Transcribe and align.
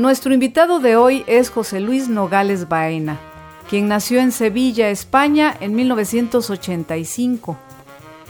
Nuestro 0.00 0.32
invitado 0.32 0.80
de 0.80 0.96
hoy 0.96 1.24
es 1.26 1.50
José 1.50 1.78
Luis 1.78 2.08
Nogales 2.08 2.70
Baena, 2.70 3.20
quien 3.68 3.86
nació 3.86 4.20
en 4.20 4.32
Sevilla, 4.32 4.88
España, 4.88 5.54
en 5.60 5.74
1985. 5.74 7.58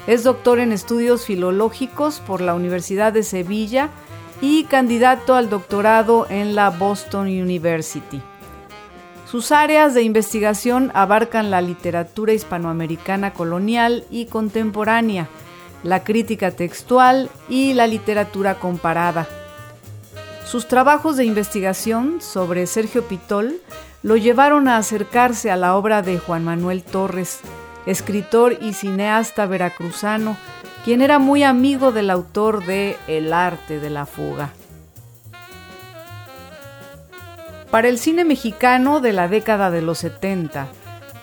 Es 0.08 0.24
doctor 0.24 0.58
en 0.58 0.72
estudios 0.72 1.24
filológicos 1.24 2.18
por 2.26 2.40
la 2.40 2.54
Universidad 2.54 3.12
de 3.12 3.22
Sevilla 3.22 3.88
y 4.40 4.64
candidato 4.64 5.36
al 5.36 5.48
doctorado 5.48 6.26
en 6.28 6.56
la 6.56 6.70
Boston 6.70 7.28
University. 7.28 8.20
Sus 9.30 9.52
áreas 9.52 9.94
de 9.94 10.02
investigación 10.02 10.90
abarcan 10.92 11.52
la 11.52 11.62
literatura 11.62 12.32
hispanoamericana 12.32 13.32
colonial 13.32 14.02
y 14.10 14.26
contemporánea, 14.26 15.28
la 15.84 16.02
crítica 16.02 16.50
textual 16.50 17.30
y 17.48 17.74
la 17.74 17.86
literatura 17.86 18.56
comparada. 18.58 19.28
Sus 20.50 20.66
trabajos 20.66 21.16
de 21.16 21.24
investigación 21.24 22.20
sobre 22.20 22.66
Sergio 22.66 23.04
Pitol 23.04 23.60
lo 24.02 24.16
llevaron 24.16 24.66
a 24.66 24.78
acercarse 24.78 25.48
a 25.48 25.56
la 25.56 25.76
obra 25.76 26.02
de 26.02 26.18
Juan 26.18 26.44
Manuel 26.44 26.82
Torres, 26.82 27.38
escritor 27.86 28.58
y 28.60 28.72
cineasta 28.72 29.46
veracruzano, 29.46 30.36
quien 30.84 31.02
era 31.02 31.20
muy 31.20 31.44
amigo 31.44 31.92
del 31.92 32.10
autor 32.10 32.66
de 32.66 32.96
El 33.06 33.32
arte 33.32 33.78
de 33.78 33.90
la 33.90 34.06
fuga. 34.06 34.50
Para 37.70 37.86
el 37.86 37.96
cine 37.96 38.24
mexicano 38.24 38.98
de 38.98 39.12
la 39.12 39.28
década 39.28 39.70
de 39.70 39.82
los 39.82 39.98
70, 39.98 40.66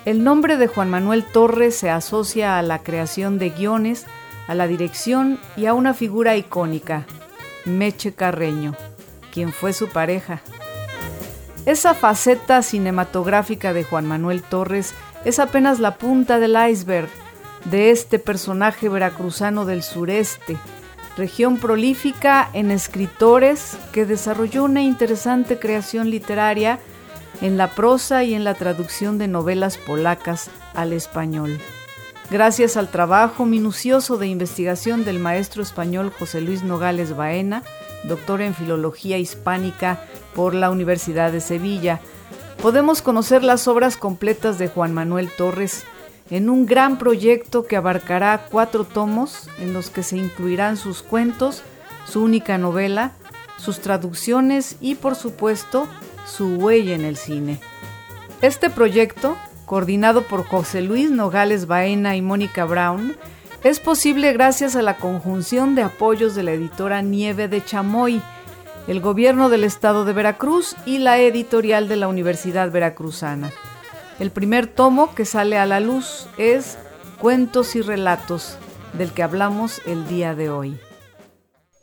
el 0.05 0.23
nombre 0.23 0.55
de 0.55 0.67
Juan 0.67 0.89
Manuel 0.89 1.25
Torres 1.25 1.75
se 1.75 1.89
asocia 1.89 2.57
a 2.57 2.61
la 2.61 2.79
creación 2.79 3.39
de 3.39 3.49
guiones, 3.49 4.05
a 4.47 4.55
la 4.55 4.67
dirección 4.67 5.37
y 5.57 5.65
a 5.65 5.73
una 5.73 5.93
figura 5.93 6.37
icónica, 6.37 7.05
Meche 7.65 8.13
Carreño 8.13 8.73
quien 9.37 9.53
fue 9.53 9.71
su 9.71 9.87
pareja. 9.87 10.41
Esa 11.67 11.93
faceta 11.93 12.63
cinematográfica 12.63 13.71
de 13.71 13.83
Juan 13.83 14.07
Manuel 14.07 14.41
Torres 14.41 14.95
es 15.25 15.37
apenas 15.37 15.79
la 15.79 15.99
punta 15.99 16.39
del 16.39 16.57
iceberg 16.71 17.07
de 17.65 17.91
este 17.91 18.17
personaje 18.17 18.89
veracruzano 18.89 19.65
del 19.65 19.83
sureste, 19.83 20.57
región 21.17 21.57
prolífica 21.57 22.49
en 22.53 22.71
escritores 22.71 23.77
que 23.91 24.07
desarrolló 24.07 24.63
una 24.63 24.81
interesante 24.81 25.59
creación 25.59 26.09
literaria 26.09 26.79
en 27.39 27.57
la 27.57 27.67
prosa 27.67 28.23
y 28.23 28.33
en 28.33 28.43
la 28.43 28.55
traducción 28.55 29.19
de 29.19 29.27
novelas 29.27 29.77
polacas 29.77 30.49
al 30.73 30.93
español. 30.93 31.59
Gracias 32.31 32.75
al 32.75 32.89
trabajo 32.89 33.45
minucioso 33.45 34.17
de 34.17 34.25
investigación 34.25 35.05
del 35.05 35.19
maestro 35.19 35.61
español 35.61 36.11
José 36.17 36.41
Luis 36.41 36.63
Nogales 36.63 37.15
Baena, 37.15 37.61
doctor 38.07 38.41
en 38.41 38.53
Filología 38.53 39.17
Hispánica 39.17 40.01
por 40.35 40.53
la 40.53 40.69
Universidad 40.69 41.31
de 41.31 41.41
Sevilla. 41.41 41.99
Podemos 42.61 43.01
conocer 43.01 43.43
las 43.43 43.67
obras 43.67 43.97
completas 43.97 44.57
de 44.57 44.67
Juan 44.67 44.93
Manuel 44.93 45.29
Torres 45.35 45.83
en 46.29 46.49
un 46.49 46.65
gran 46.65 46.97
proyecto 46.97 47.65
que 47.65 47.75
abarcará 47.77 48.47
cuatro 48.49 48.83
tomos 48.83 49.49
en 49.59 49.73
los 49.73 49.89
que 49.89 50.03
se 50.03 50.17
incluirán 50.17 50.77
sus 50.77 51.03
cuentos, 51.03 51.63
su 52.05 52.21
única 52.21 52.57
novela, 52.57 53.13
sus 53.57 53.79
traducciones 53.79 54.77
y 54.81 54.95
por 54.95 55.15
supuesto 55.15 55.87
su 56.25 56.55
huella 56.55 56.95
en 56.95 57.05
el 57.05 57.17
cine. 57.17 57.59
Este 58.41 58.69
proyecto, 58.69 59.37
coordinado 59.65 60.23
por 60.23 60.45
José 60.45 60.81
Luis 60.81 61.09
Nogales 61.09 61.65
Baena 61.65 62.15
y 62.15 62.21
Mónica 62.21 62.65
Brown, 62.65 63.15
es 63.67 63.81
posible 63.81 64.31
gracias 64.31 64.77
a 64.77 64.81
la 64.81 64.95
conjunción 64.95 65.75
de 65.75 65.81
apoyos 65.81 66.35
de 66.35 66.43
la 66.43 66.53
editora 66.53 67.01
Nieve 67.01 67.49
de 67.49 67.63
Chamoy, 67.63 68.21
el 68.87 69.01
gobierno 69.01 69.49
del 69.49 69.65
estado 69.65 70.05
de 70.05 70.13
Veracruz 70.13 70.75
y 70.85 70.99
la 70.99 71.19
editorial 71.19 71.89
de 71.89 71.97
la 71.97 72.07
Universidad 72.07 72.71
Veracruzana. 72.71 73.51
El 74.19 74.31
primer 74.31 74.67
tomo 74.67 75.13
que 75.13 75.25
sale 75.25 75.57
a 75.57 75.65
la 75.65 75.81
luz 75.81 76.27
es 76.37 76.77
Cuentos 77.19 77.75
y 77.75 77.81
Relatos, 77.81 78.57
del 78.93 79.11
que 79.11 79.23
hablamos 79.23 79.81
el 79.85 80.07
día 80.07 80.33
de 80.33 80.49
hoy. 80.49 80.77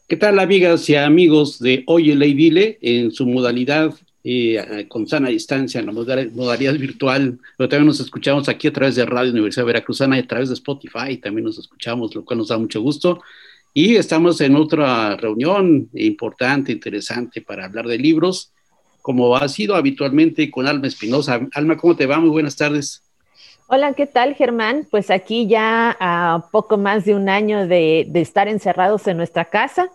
¿Qué 0.08 0.16
tal 0.16 0.38
amigas 0.38 0.88
y 0.88 0.96
amigos 0.96 1.58
de 1.58 1.82
Oye 1.86 2.16
Dile 2.16 2.78
en 2.80 3.12
su 3.12 3.26
modalidad 3.26 3.94
eh, 4.26 4.86
con 4.88 5.06
sana 5.06 5.28
distancia 5.28 5.80
en 5.80 5.86
la 5.86 5.92
modalidad 5.92 6.72
virtual, 6.74 7.38
pero 7.58 7.68
también 7.68 7.88
nos 7.88 8.00
escuchamos 8.00 8.48
aquí 8.48 8.68
a 8.68 8.72
través 8.72 8.96
de 8.96 9.04
Radio 9.04 9.32
Universidad 9.32 9.66
Veracruzana 9.66 10.16
y 10.16 10.20
a 10.20 10.26
través 10.26 10.48
de 10.48 10.54
Spotify, 10.54 11.18
también 11.18 11.44
nos 11.44 11.58
escuchamos, 11.58 12.14
lo 12.14 12.24
cual 12.24 12.38
nos 12.38 12.48
da 12.48 12.56
mucho 12.56 12.80
gusto. 12.80 13.20
Y 13.74 13.96
estamos 13.96 14.40
en 14.40 14.56
otra 14.56 15.16
reunión 15.16 15.90
importante, 15.92 16.72
interesante 16.72 17.42
para 17.42 17.66
hablar 17.66 17.86
de 17.86 17.98
libros, 17.98 18.50
como 19.02 19.36
ha 19.36 19.46
sido 19.48 19.76
habitualmente 19.76 20.50
con 20.50 20.66
Alma 20.66 20.86
Espinosa. 20.86 21.46
Alma, 21.52 21.76
¿cómo 21.76 21.94
te 21.94 22.06
va? 22.06 22.18
Muy 22.18 22.30
buenas 22.30 22.56
tardes. 22.56 23.02
Hola, 23.66 23.92
¿qué 23.92 24.06
tal, 24.06 24.34
Germán? 24.34 24.86
Pues 24.90 25.10
aquí 25.10 25.48
ya 25.48 25.94
a 26.00 26.48
poco 26.50 26.78
más 26.78 27.04
de 27.04 27.14
un 27.14 27.28
año 27.28 27.66
de, 27.66 28.06
de 28.08 28.20
estar 28.22 28.48
encerrados 28.48 29.06
en 29.06 29.18
nuestra 29.18 29.44
casa 29.46 29.90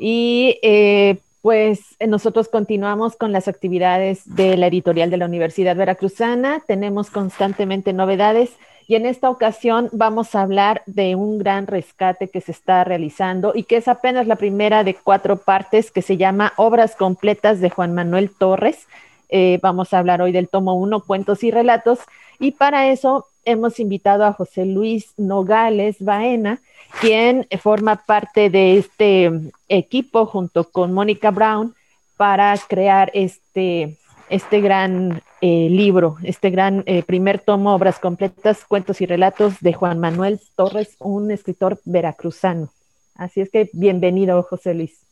y 0.00 0.58
eh, 0.62 1.18
pues 1.42 1.96
eh, 1.98 2.06
nosotros 2.06 2.48
continuamos 2.48 3.16
con 3.16 3.32
las 3.32 3.48
actividades 3.48 4.22
de 4.24 4.56
la 4.56 4.68
editorial 4.68 5.10
de 5.10 5.16
la 5.16 5.26
Universidad 5.26 5.76
Veracruzana, 5.76 6.62
tenemos 6.66 7.10
constantemente 7.10 7.92
novedades 7.92 8.50
y 8.86 8.94
en 8.94 9.06
esta 9.06 9.28
ocasión 9.28 9.88
vamos 9.92 10.34
a 10.34 10.42
hablar 10.42 10.82
de 10.86 11.16
un 11.16 11.38
gran 11.38 11.66
rescate 11.66 12.28
que 12.28 12.40
se 12.40 12.52
está 12.52 12.84
realizando 12.84 13.52
y 13.54 13.64
que 13.64 13.76
es 13.76 13.88
apenas 13.88 14.26
la 14.26 14.36
primera 14.36 14.84
de 14.84 14.94
cuatro 14.94 15.36
partes 15.36 15.90
que 15.90 16.02
se 16.02 16.16
llama 16.16 16.52
Obras 16.56 16.94
Completas 16.94 17.60
de 17.60 17.70
Juan 17.70 17.92
Manuel 17.92 18.30
Torres. 18.30 18.86
Eh, 19.28 19.58
vamos 19.62 19.92
a 19.92 19.98
hablar 19.98 20.22
hoy 20.22 20.30
del 20.30 20.48
tomo 20.48 20.74
1, 20.74 21.00
Cuentos 21.00 21.42
y 21.42 21.50
Relatos, 21.50 21.98
y 22.38 22.52
para 22.52 22.88
eso 22.88 23.26
hemos 23.44 23.80
invitado 23.80 24.24
a 24.24 24.32
José 24.32 24.64
Luis 24.64 25.12
Nogales 25.16 25.96
Baena, 26.00 26.60
quien 27.00 27.46
forma 27.60 27.96
parte 27.96 28.50
de 28.50 28.78
este 28.78 29.30
equipo 29.68 30.26
junto 30.26 30.70
con 30.70 30.92
Mónica 30.92 31.30
Brown 31.30 31.74
para 32.16 32.56
crear 32.68 33.10
este, 33.14 33.98
este 34.28 34.60
gran 34.60 35.22
eh, 35.40 35.68
libro, 35.70 36.18
este 36.22 36.50
gran 36.50 36.84
eh, 36.86 37.02
primer 37.02 37.40
tomo, 37.40 37.74
obras 37.74 37.98
completas, 37.98 38.64
cuentos 38.64 39.00
y 39.00 39.06
relatos 39.06 39.54
de 39.60 39.72
Juan 39.72 39.98
Manuel 39.98 40.40
Torres, 40.54 40.96
un 40.98 41.30
escritor 41.30 41.80
veracruzano. 41.84 42.70
Así 43.14 43.40
es 43.40 43.50
que 43.50 43.68
bienvenido, 43.72 44.42
José 44.42 44.74
Luis. 44.74 45.04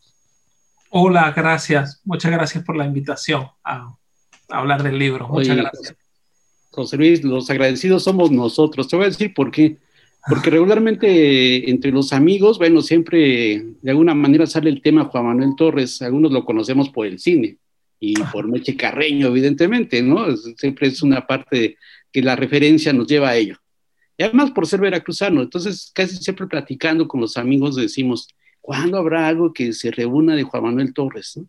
Hola, 0.90 1.32
gracias. 1.32 2.00
Muchas 2.04 2.32
gracias 2.32 2.64
por 2.64 2.76
la 2.76 2.84
invitación 2.84 3.48
a, 3.62 3.94
hablar 4.48 4.82
del 4.82 4.98
libro. 4.98 5.28
Muchas 5.28 5.56
gracias. 5.56 5.96
José 6.70 6.96
Luis, 6.96 7.24
los 7.24 7.50
agradecidos 7.50 8.04
somos 8.04 8.30
nosotros. 8.30 8.88
Te 8.88 8.96
voy 8.96 9.06
a 9.06 9.08
decir 9.08 9.34
por 9.34 9.50
qué. 9.50 9.78
Porque 10.28 10.50
regularmente 10.50 11.70
entre 11.70 11.90
los 11.92 12.12
amigos, 12.12 12.58
bueno, 12.58 12.82
siempre 12.82 13.64
de 13.80 13.90
alguna 13.90 14.14
manera 14.14 14.46
sale 14.46 14.68
el 14.68 14.82
tema 14.82 15.06
Juan 15.06 15.26
Manuel 15.26 15.54
Torres, 15.56 16.02
algunos 16.02 16.30
lo 16.30 16.44
conocemos 16.44 16.90
por 16.90 17.06
el 17.06 17.18
cine 17.18 17.56
y 17.98 18.14
por 18.32 18.46
Meche 18.46 18.76
Carreño, 18.76 19.28
evidentemente, 19.28 20.02
¿no? 20.02 20.36
Siempre 20.36 20.88
es 20.88 21.02
una 21.02 21.26
parte 21.26 21.76
que 22.12 22.22
la 22.22 22.36
referencia 22.36 22.92
nos 22.92 23.06
lleva 23.06 23.30
a 23.30 23.36
ello. 23.36 23.56
Y 24.18 24.22
además 24.22 24.50
por 24.50 24.66
ser 24.66 24.80
veracruzano, 24.80 25.40
entonces 25.40 25.90
casi 25.94 26.16
siempre 26.16 26.46
platicando 26.46 27.08
con 27.08 27.22
los 27.22 27.38
amigos 27.38 27.76
decimos, 27.76 28.28
¿cuándo 28.60 28.98
habrá 28.98 29.26
algo 29.26 29.54
que 29.54 29.72
se 29.72 29.90
reúna 29.90 30.36
de 30.36 30.42
Juan 30.42 30.64
Manuel 30.64 30.92
Torres? 30.92 31.40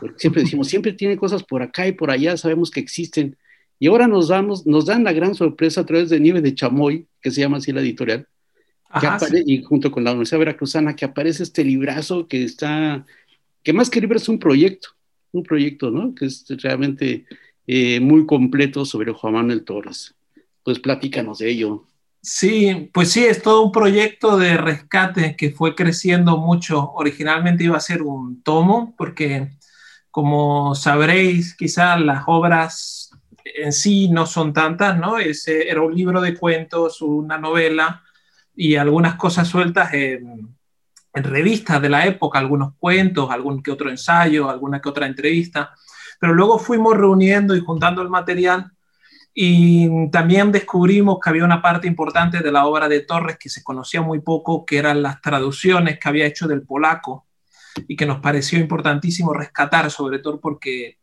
Porque 0.00 0.18
siempre 0.18 0.42
decimos, 0.42 0.68
siempre 0.68 0.92
tiene 0.92 1.16
cosas 1.16 1.42
por 1.42 1.62
acá 1.62 1.86
y 1.86 1.92
por 1.92 2.10
allá, 2.10 2.36
sabemos 2.36 2.70
que 2.70 2.80
existen, 2.80 3.38
y 3.78 3.88
ahora 3.88 4.06
nos, 4.08 4.28
damos, 4.28 4.66
nos 4.66 4.86
dan 4.86 5.04
la 5.04 5.12
gran 5.12 5.34
sorpresa 5.34 5.82
a 5.82 5.86
través 5.86 6.08
de 6.08 6.20
Nieve 6.20 6.40
de 6.40 6.54
Chamoy, 6.54 7.06
que 7.20 7.30
se 7.30 7.40
llama 7.40 7.58
así 7.58 7.72
la 7.72 7.80
editorial, 7.80 8.26
y 9.44 9.62
junto 9.62 9.90
con 9.90 10.04
la 10.04 10.12
Universidad 10.12 10.38
Veracruzana, 10.38 10.96
que 10.96 11.04
aparece 11.04 11.42
este 11.42 11.64
librazo 11.64 12.26
que 12.28 12.44
está, 12.44 13.04
que 13.62 13.72
más 13.72 13.90
que 13.90 14.00
libro 14.00 14.16
es 14.16 14.28
un 14.28 14.38
proyecto, 14.38 14.88
un 15.32 15.42
proyecto, 15.42 15.90
¿no? 15.90 16.14
Que 16.14 16.26
es 16.26 16.46
realmente 16.62 17.26
eh, 17.66 18.00
muy 18.00 18.24
completo 18.24 18.84
sobre 18.84 19.12
Juan 19.12 19.34
Manuel 19.34 19.64
Torres. 19.64 20.14
Pues 20.62 20.78
platícanos 20.78 21.38
de 21.38 21.50
ello. 21.50 21.84
Sí, 22.22 22.90
pues 22.92 23.12
sí, 23.12 23.24
es 23.24 23.42
todo 23.42 23.62
un 23.62 23.72
proyecto 23.72 24.38
de 24.38 24.56
rescate 24.56 25.36
que 25.36 25.50
fue 25.50 25.74
creciendo 25.74 26.38
mucho. 26.38 26.92
Originalmente 26.94 27.64
iba 27.64 27.76
a 27.76 27.80
ser 27.80 28.02
un 28.02 28.42
tomo, 28.42 28.94
porque 28.96 29.50
Como 30.10 30.74
sabréis, 30.74 31.54
quizás 31.54 32.00
las 32.00 32.24
obras 32.26 33.05
en 33.54 33.72
sí 33.72 34.08
no 34.08 34.26
son 34.26 34.52
tantas, 34.52 34.98
¿no? 34.98 35.18
Ese 35.18 35.68
era 35.68 35.82
un 35.82 35.94
libro 35.94 36.20
de 36.20 36.36
cuentos, 36.36 37.00
una 37.02 37.38
novela 37.38 38.02
y 38.54 38.76
algunas 38.76 39.16
cosas 39.16 39.48
sueltas 39.48 39.92
en, 39.94 40.56
en 41.14 41.24
revistas 41.24 41.80
de 41.80 41.88
la 41.88 42.06
época, 42.06 42.38
algunos 42.38 42.74
cuentos, 42.78 43.30
algún 43.30 43.62
que 43.62 43.70
otro 43.70 43.90
ensayo, 43.90 44.50
alguna 44.50 44.80
que 44.80 44.88
otra 44.88 45.06
entrevista. 45.06 45.72
Pero 46.20 46.34
luego 46.34 46.58
fuimos 46.58 46.96
reuniendo 46.96 47.54
y 47.54 47.60
juntando 47.60 48.02
el 48.02 48.08
material 48.08 48.72
y 49.38 50.10
también 50.10 50.50
descubrimos 50.50 51.18
que 51.22 51.28
había 51.28 51.44
una 51.44 51.60
parte 51.60 51.86
importante 51.86 52.40
de 52.40 52.50
la 52.50 52.64
obra 52.66 52.88
de 52.88 53.00
Torres 53.00 53.36
que 53.38 53.50
se 53.50 53.62
conocía 53.62 54.00
muy 54.00 54.20
poco, 54.20 54.64
que 54.64 54.78
eran 54.78 55.02
las 55.02 55.20
traducciones 55.20 55.98
que 55.98 56.08
había 56.08 56.24
hecho 56.24 56.48
del 56.48 56.62
polaco 56.62 57.26
y 57.86 57.96
que 57.96 58.06
nos 58.06 58.20
pareció 58.20 58.58
importantísimo 58.58 59.34
rescatar, 59.34 59.90
sobre 59.90 60.20
todo 60.20 60.40
porque 60.40 60.96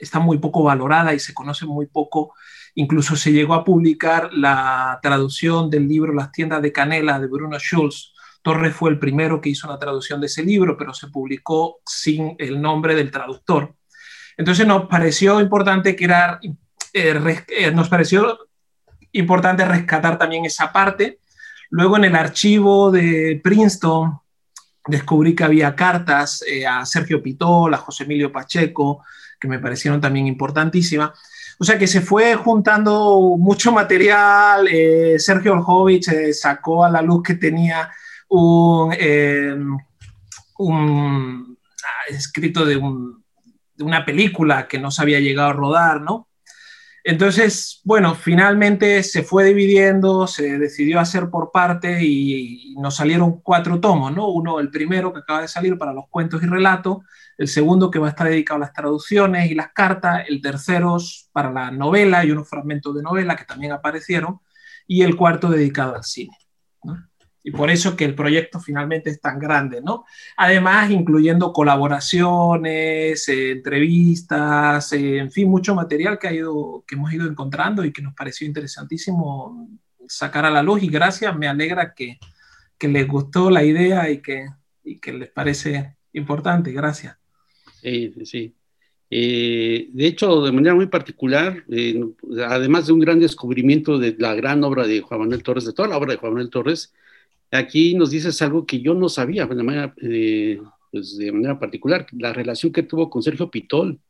está 0.00 0.18
muy 0.18 0.38
poco 0.38 0.62
valorada 0.62 1.14
y 1.14 1.20
se 1.20 1.34
conoce 1.34 1.66
muy 1.66 1.86
poco. 1.86 2.34
Incluso 2.74 3.16
se 3.16 3.32
llegó 3.32 3.54
a 3.54 3.64
publicar 3.64 4.30
la 4.32 4.98
traducción 5.02 5.70
del 5.70 5.86
libro 5.86 6.12
Las 6.12 6.32
tiendas 6.32 6.62
de 6.62 6.72
canela 6.72 7.18
de 7.18 7.26
Bruno 7.26 7.58
Schulz. 7.58 8.14
Torres 8.42 8.74
fue 8.74 8.90
el 8.90 8.98
primero 8.98 9.40
que 9.40 9.50
hizo 9.50 9.68
una 9.68 9.78
traducción 9.78 10.20
de 10.20 10.26
ese 10.26 10.42
libro, 10.42 10.76
pero 10.76 10.94
se 10.94 11.08
publicó 11.08 11.80
sin 11.84 12.34
el 12.38 12.60
nombre 12.60 12.94
del 12.94 13.10
traductor. 13.10 13.74
Entonces 14.36 14.66
nos 14.66 14.88
pareció 14.88 15.40
importante 15.40 15.94
que 15.94 16.06
eh, 16.94 17.44
eh, 17.48 17.70
nos 17.72 17.88
pareció 17.88 18.38
importante 19.12 19.64
rescatar 19.64 20.16
también 20.16 20.46
esa 20.46 20.72
parte. 20.72 21.18
Luego 21.68 21.96
en 21.98 22.04
el 22.04 22.16
archivo 22.16 22.90
de 22.90 23.40
Princeton 23.44 24.18
descubrí 24.86 25.34
que 25.34 25.44
había 25.44 25.76
cartas 25.76 26.42
eh, 26.46 26.66
a 26.66 26.86
Sergio 26.86 27.22
Pitol, 27.22 27.74
a 27.74 27.78
José 27.78 28.04
Emilio 28.04 28.32
Pacheco, 28.32 29.04
que 29.40 29.48
me 29.48 29.58
parecieron 29.58 30.00
también 30.00 30.26
importantísimas. 30.26 31.10
O 31.58 31.64
sea 31.64 31.78
que 31.78 31.86
se 31.86 32.00
fue 32.00 32.34
juntando 32.36 33.36
mucho 33.38 33.72
material. 33.72 34.68
Sergio 35.18 35.52
Orjovich 35.52 36.32
sacó 36.32 36.84
a 36.84 36.90
la 36.90 37.02
luz 37.02 37.22
que 37.22 37.34
tenía 37.34 37.90
un, 38.28 39.78
un 40.58 41.58
ah, 41.84 42.14
escrito 42.14 42.64
de, 42.64 42.76
de, 42.76 43.84
una 43.84 44.04
película 44.04 44.66
que 44.68 44.78
no 44.78 44.90
se 44.90 45.02
había 45.02 45.20
llegado 45.20 45.50
a 45.50 45.54
rodar, 45.54 46.00
¿no? 46.00 46.29
Entonces, 47.02 47.80
bueno, 47.84 48.14
finalmente 48.14 49.02
se 49.02 49.22
fue 49.22 49.44
dividiendo, 49.44 50.26
se 50.26 50.58
decidió 50.58 51.00
hacer 51.00 51.30
por 51.30 51.50
parte 51.50 52.04
y, 52.04 52.74
nos 52.78 52.96
salieron 52.96 53.40
cuatro 53.40 53.80
tomos, 53.80 54.14
¿no? 54.14 54.28
Uno, 54.28 54.60
el 54.60 54.70
primero 54.70 55.12
que 55.12 55.20
acaba 55.20 55.42
de 55.42 55.48
salir 55.48 55.76
para 55.76 55.92
los 55.92 56.04
cuentos 56.08 56.42
y 56.42 56.46
relatos, 56.46 56.98
el 57.36 57.48
segundo 57.48 57.90
que 57.90 57.98
va 57.98 58.06
a 58.06 58.10
estar 58.10 58.28
dedicado 58.28 58.56
a 58.56 58.60
las 58.60 58.72
traducciones 58.72 59.50
y 59.50 59.54
las 59.54 59.72
cartas, 59.72 60.24
el 60.28 60.40
tercero 60.40 60.96
para 61.32 61.52
la 61.52 61.70
novela 61.70 62.24
y 62.24 62.30
unos 62.30 62.48
fragmentos 62.48 62.94
de 62.94 63.02
novela 63.02 63.36
que 63.36 63.44
también 63.44 63.72
aparecieron, 63.72 64.40
y 64.86 65.02
el 65.02 65.16
cuarto 65.16 65.50
dedicado 65.50 65.94
al 65.94 66.04
cine. 66.04 66.36
¿no? 66.82 67.09
Y 67.42 67.50
por 67.50 67.70
eso 67.70 67.96
que 67.96 68.04
el 68.04 68.14
proyecto 68.14 68.60
finalmente 68.60 69.10
es 69.10 69.20
tan 69.20 69.38
grande, 69.38 69.80
¿no? 69.80 70.04
Además, 70.36 70.90
incluyendo 70.90 71.52
colaboraciones, 71.52 73.28
eh, 73.28 73.52
entrevistas, 73.52 74.92
eh, 74.92 75.18
en 75.18 75.30
fin, 75.30 75.48
mucho 75.48 75.74
material 75.74 76.18
que, 76.18 76.28
ha 76.28 76.32
ido, 76.32 76.84
que 76.86 76.96
hemos 76.96 77.12
ido 77.12 77.26
encontrando 77.26 77.84
y 77.84 77.92
que 77.92 78.02
nos 78.02 78.14
pareció 78.14 78.46
interesantísimo 78.46 79.68
sacar 80.06 80.44
a 80.44 80.50
la 80.50 80.62
luz 80.62 80.82
y 80.82 80.88
gracias, 80.88 81.34
me 81.36 81.48
alegra 81.48 81.94
que, 81.94 82.18
que 82.76 82.88
les 82.88 83.08
gustó 83.08 83.48
la 83.48 83.64
idea 83.64 84.10
y 84.10 84.20
que, 84.20 84.46
y 84.84 84.98
que 84.98 85.12
les 85.12 85.30
parece 85.30 85.96
importante, 86.12 86.72
gracias. 86.72 87.16
Sí, 87.80 88.12
sí. 88.24 88.54
Eh, 89.12 89.88
de 89.92 90.06
hecho, 90.06 90.42
de 90.42 90.52
manera 90.52 90.74
muy 90.74 90.86
particular, 90.86 91.64
además 92.46 92.86
de 92.86 92.92
un 92.92 93.00
gran 93.00 93.18
descubrimiento 93.18 93.98
de 93.98 94.14
la 94.18 94.34
gran 94.34 94.62
obra 94.62 94.86
de 94.86 95.00
Juan 95.00 95.20
Manuel 95.20 95.42
Torres, 95.42 95.64
de 95.64 95.72
toda 95.72 95.88
la 95.88 95.96
obra 95.96 96.12
de 96.12 96.18
Juan 96.18 96.32
Manuel 96.32 96.50
Torres, 96.50 96.92
aquí 97.50 97.94
nos 97.94 98.10
dices 98.10 98.40
algo 98.42 98.66
que 98.66 98.80
yo 98.80 98.94
no 98.94 99.08
sabía 99.08 99.46
de 99.46 99.62
manera, 99.62 99.94
eh, 100.00 100.60
pues 100.90 101.16
de 101.16 101.32
manera 101.32 101.58
particular, 101.58 102.06
la 102.12 102.32
relación 102.32 102.72
que 102.72 102.82
tuvo 102.82 103.10
con 103.10 103.22
Sergio 103.22 103.50
Pitol, 103.50 104.00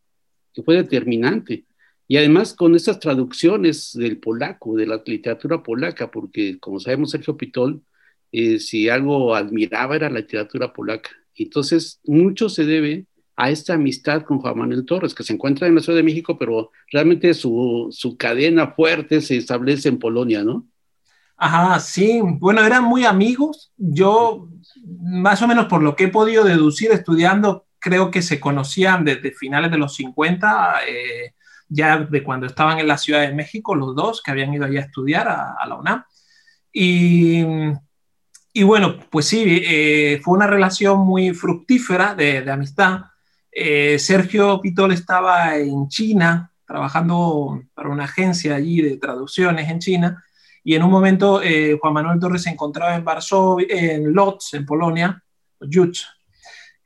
que 0.52 0.62
fue 0.62 0.76
determinante. 0.76 1.64
Y 2.08 2.16
además 2.16 2.54
con 2.54 2.74
estas 2.74 2.98
traducciones 2.98 3.92
del 3.94 4.18
polaco, 4.18 4.76
de 4.76 4.86
la 4.86 5.00
literatura 5.06 5.62
polaca, 5.62 6.10
porque 6.10 6.58
como 6.58 6.80
sabemos 6.80 7.10
Sergio 7.10 7.36
Pitol, 7.36 7.82
eh, 8.32 8.58
si 8.58 8.88
algo 8.88 9.34
admiraba 9.34 9.96
era 9.96 10.10
la 10.10 10.20
literatura 10.20 10.72
polaca. 10.72 11.10
Entonces, 11.36 12.00
mucho 12.04 12.48
se 12.48 12.64
debe 12.64 13.06
a 13.36 13.50
esta 13.50 13.74
amistad 13.74 14.22
con 14.22 14.38
Juan 14.38 14.58
Manuel 14.58 14.84
Torres, 14.84 15.14
que 15.14 15.22
se 15.22 15.32
encuentra 15.32 15.66
en 15.66 15.74
la 15.74 15.80
Ciudad 15.80 15.96
de 15.96 16.02
México, 16.02 16.36
pero 16.38 16.70
realmente 16.92 17.32
su, 17.32 17.88
su 17.90 18.16
cadena 18.16 18.72
fuerte 18.72 19.20
se 19.20 19.36
establece 19.36 19.88
en 19.88 19.98
Polonia, 19.98 20.44
¿no? 20.44 20.68
Ajá, 21.42 21.80
sí. 21.80 22.20
Bueno, 22.22 22.62
eran 22.62 22.84
muy 22.84 23.06
amigos. 23.06 23.72
Yo, 23.78 24.50
más 24.84 25.40
o 25.40 25.48
menos 25.48 25.66
por 25.66 25.82
lo 25.82 25.96
que 25.96 26.04
he 26.04 26.08
podido 26.08 26.44
deducir 26.44 26.92
estudiando, 26.92 27.66
creo 27.78 28.10
que 28.10 28.20
se 28.20 28.38
conocían 28.38 29.06
desde 29.06 29.32
finales 29.32 29.70
de 29.70 29.78
los 29.78 29.94
50, 29.94 30.80
eh, 30.86 31.34
ya 31.66 31.96
de 31.98 32.22
cuando 32.22 32.46
estaban 32.46 32.78
en 32.78 32.86
la 32.86 32.98
Ciudad 32.98 33.22
de 33.22 33.32
México, 33.32 33.74
los 33.74 33.96
dos 33.96 34.22
que 34.22 34.32
habían 34.32 34.52
ido 34.52 34.66
allá 34.66 34.80
a 34.80 34.84
estudiar 34.84 35.28
a, 35.28 35.66
la 35.66 35.76
UNAM. 35.76 36.04
Y, 36.74 37.42
y, 38.52 38.62
bueno, 38.62 38.98
pues 39.10 39.26
sí, 39.26 39.62
eh, 39.64 40.20
fue 40.22 40.34
una 40.34 40.46
relación 40.46 40.98
muy 41.00 41.32
fructífera 41.32 42.14
de, 42.14 42.42
de 42.42 42.50
amistad. 42.52 43.04
Eh, 43.50 43.98
Sergio 43.98 44.60
Pitol 44.60 44.92
estaba 44.92 45.56
en 45.56 45.88
China, 45.88 46.52
trabajando 46.66 47.62
para 47.72 47.88
una 47.88 48.04
agencia 48.04 48.56
allí 48.56 48.82
de 48.82 48.98
traducciones 48.98 49.70
en 49.70 49.78
China 49.78 50.22
y 50.62 50.74
en 50.74 50.82
un 50.82 50.90
momento 50.90 51.42
eh, 51.42 51.78
Juan 51.80 51.94
Manuel 51.94 52.20
Torres 52.20 52.42
se 52.42 52.50
encontraba 52.50 52.94
en 52.94 53.04
Varsovia, 53.04 53.66
en 53.68 54.12
Lodz, 54.12 54.54
en 54.54 54.66
Polonia, 54.66 55.22
Jutz. 55.60 56.06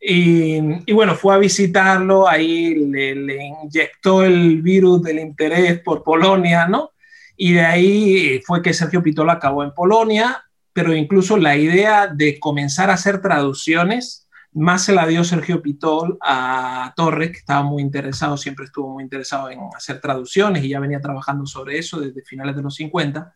Y, 0.00 0.58
y, 0.84 0.92
bueno, 0.92 1.14
fue 1.14 1.34
a 1.34 1.38
visitarlo, 1.38 2.28
ahí 2.28 2.74
le, 2.74 3.14
le, 3.14 3.46
inyectó 3.46 4.22
el 4.22 4.60
virus 4.60 5.02
del 5.02 5.18
interés 5.18 5.80
por 5.80 6.02
Polonia, 6.02 6.68
¿no? 6.68 6.90
Y 7.36 7.54
de 7.54 7.62
ahí 7.62 8.40
fue 8.44 8.60
que 8.60 8.74
Sergio 8.74 9.02
Pitola 9.02 9.34
acabó 9.34 9.64
en 9.64 9.72
Polonia, 9.72 10.44
pero 10.74 10.94
incluso 10.94 11.38
la 11.38 11.56
idea 11.56 12.06
de 12.06 12.38
comenzar 12.38 12.90
a 12.90 12.94
hacer 12.94 13.22
traducciones, 13.22 14.24
más 14.54 14.84
se 14.84 14.92
la 14.92 15.06
dio 15.06 15.24
Sergio 15.24 15.60
Pitol 15.60 16.16
a 16.22 16.92
Torres, 16.96 17.32
que 17.32 17.38
estaba 17.38 17.62
muy 17.62 17.82
interesado, 17.82 18.36
siempre 18.36 18.66
estuvo 18.66 18.88
muy 18.88 19.02
interesado 19.02 19.50
en 19.50 19.58
hacer 19.76 20.00
traducciones 20.00 20.62
y 20.62 20.68
ya 20.68 20.80
venía 20.80 21.00
trabajando 21.00 21.44
sobre 21.44 21.78
eso 21.78 22.00
desde 22.00 22.22
finales 22.22 22.54
de 22.54 22.62
los 22.62 22.76
50. 22.76 23.34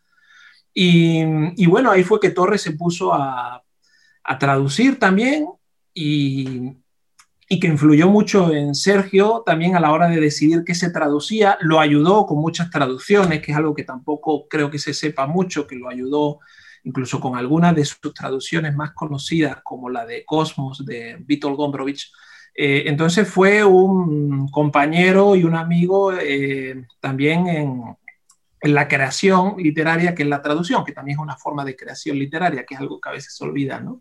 Y, 0.74 1.66
bueno, 1.66 1.90
ahí 1.90 2.04
fue 2.04 2.20
que 2.20 2.30
Torres 2.30 2.62
se 2.62 2.72
puso 2.72 3.12
a, 3.12 3.62
traducir 4.38 4.98
también 4.98 5.48
y, 5.94 6.76
que 7.48 7.66
influyó 7.66 8.08
mucho 8.08 8.52
en 8.52 8.74
Sergio 8.74 9.42
también 9.44 9.74
a 9.74 9.80
la 9.80 9.90
hora 9.90 10.08
de 10.08 10.20
decidir 10.20 10.64
qué 10.64 10.74
se 10.74 10.90
traducía. 10.90 11.56
Lo 11.60 11.80
ayudó 11.80 12.26
con 12.26 12.38
muchas 12.38 12.70
traducciones, 12.70 13.40
que 13.40 13.52
es 13.52 13.58
algo 13.58 13.74
que 13.74 13.84
tampoco 13.84 14.46
creo 14.48 14.70
que 14.70 14.78
se 14.78 14.92
sepa 14.94 15.26
mucho, 15.26 15.66
que 15.66 15.76
lo 15.76 15.88
ayudó 15.88 16.40
incluso 16.84 17.20
con 17.20 17.36
algunas 17.36 17.74
de 17.74 17.84
sus 17.84 18.14
traducciones 18.14 18.74
más 18.74 18.92
conocidas, 18.92 19.58
como 19.64 19.90
la 19.90 20.06
de 20.06 20.24
Cosmos 20.24 20.84
de 20.84 21.16
Vítor 21.20 21.56
Gombrowicz. 21.56 22.12
Eh, 22.54 22.84
entonces 22.86 23.28
fue 23.28 23.64
un 23.64 24.48
compañero 24.48 25.36
y 25.36 25.44
un 25.44 25.54
amigo 25.54 26.12
eh, 26.12 26.84
también 27.00 27.46
en, 27.46 27.82
en 28.60 28.74
la 28.74 28.88
creación 28.88 29.54
literaria 29.58 30.14
que 30.14 30.22
en 30.22 30.30
la 30.30 30.42
traducción, 30.42 30.84
que 30.84 30.92
también 30.92 31.18
es 31.18 31.22
una 31.22 31.36
forma 31.36 31.64
de 31.64 31.76
creación 31.76 32.18
literaria, 32.18 32.64
que 32.64 32.74
es 32.74 32.80
algo 32.80 33.00
que 33.00 33.08
a 33.08 33.12
veces 33.12 33.34
se 33.34 33.44
olvida, 33.44 33.80
¿no? 33.80 34.00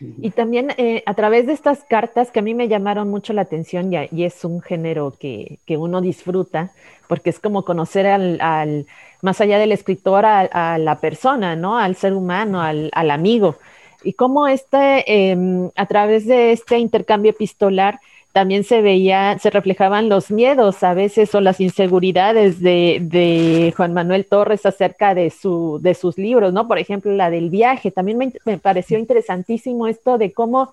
Y 0.00 0.30
también 0.30 0.70
eh, 0.76 1.02
a 1.06 1.14
través 1.14 1.46
de 1.46 1.52
estas 1.52 1.84
cartas 1.84 2.30
que 2.30 2.40
a 2.40 2.42
mí 2.42 2.52
me 2.52 2.68
llamaron 2.68 3.08
mucho 3.08 3.32
la 3.32 3.42
atención 3.42 3.92
y, 3.92 3.96
y 4.10 4.24
es 4.24 4.44
un 4.44 4.60
género 4.60 5.14
que, 5.18 5.60
que, 5.66 5.76
uno 5.76 6.00
disfruta, 6.00 6.72
porque 7.08 7.30
es 7.30 7.38
como 7.38 7.64
conocer 7.64 8.06
al, 8.06 8.40
al 8.40 8.86
más 9.22 9.40
allá 9.40 9.58
del 9.58 9.72
escritor, 9.72 10.26
a, 10.26 10.40
a, 10.40 10.78
la 10.78 10.98
persona, 10.98 11.54
¿no? 11.56 11.78
Al 11.78 11.96
ser 11.96 12.12
humano, 12.12 12.60
al, 12.60 12.90
al 12.92 13.10
amigo. 13.10 13.56
Y 14.02 14.14
cómo 14.14 14.48
este, 14.48 15.04
eh, 15.06 15.70
a 15.76 15.86
través 15.86 16.26
de 16.26 16.52
este 16.52 16.78
intercambio 16.78 17.30
epistolar, 17.30 18.00
también 18.34 18.64
se 18.64 18.82
veía, 18.82 19.38
se 19.38 19.48
reflejaban 19.48 20.08
los 20.08 20.32
miedos 20.32 20.82
a 20.82 20.92
veces 20.92 21.32
o 21.36 21.40
las 21.40 21.60
inseguridades 21.60 22.58
de, 22.60 23.72
Juan 23.76 23.94
Manuel 23.94 24.26
Torres 24.26 24.66
acerca 24.66 25.14
de, 25.14 25.30
su, 25.30 25.78
de 25.80 25.94
sus 25.94 26.18
libros, 26.18 26.52
¿no? 26.52 26.66
Por 26.66 26.80
ejemplo, 26.80 27.12
la 27.12 27.30
del 27.30 27.48
viaje. 27.48 27.92
También 27.92 28.18
me, 28.44 28.58
pareció 28.58 28.98
interesantísimo 28.98 29.86
esto 29.86 30.18
de 30.18 30.32
cómo 30.32 30.72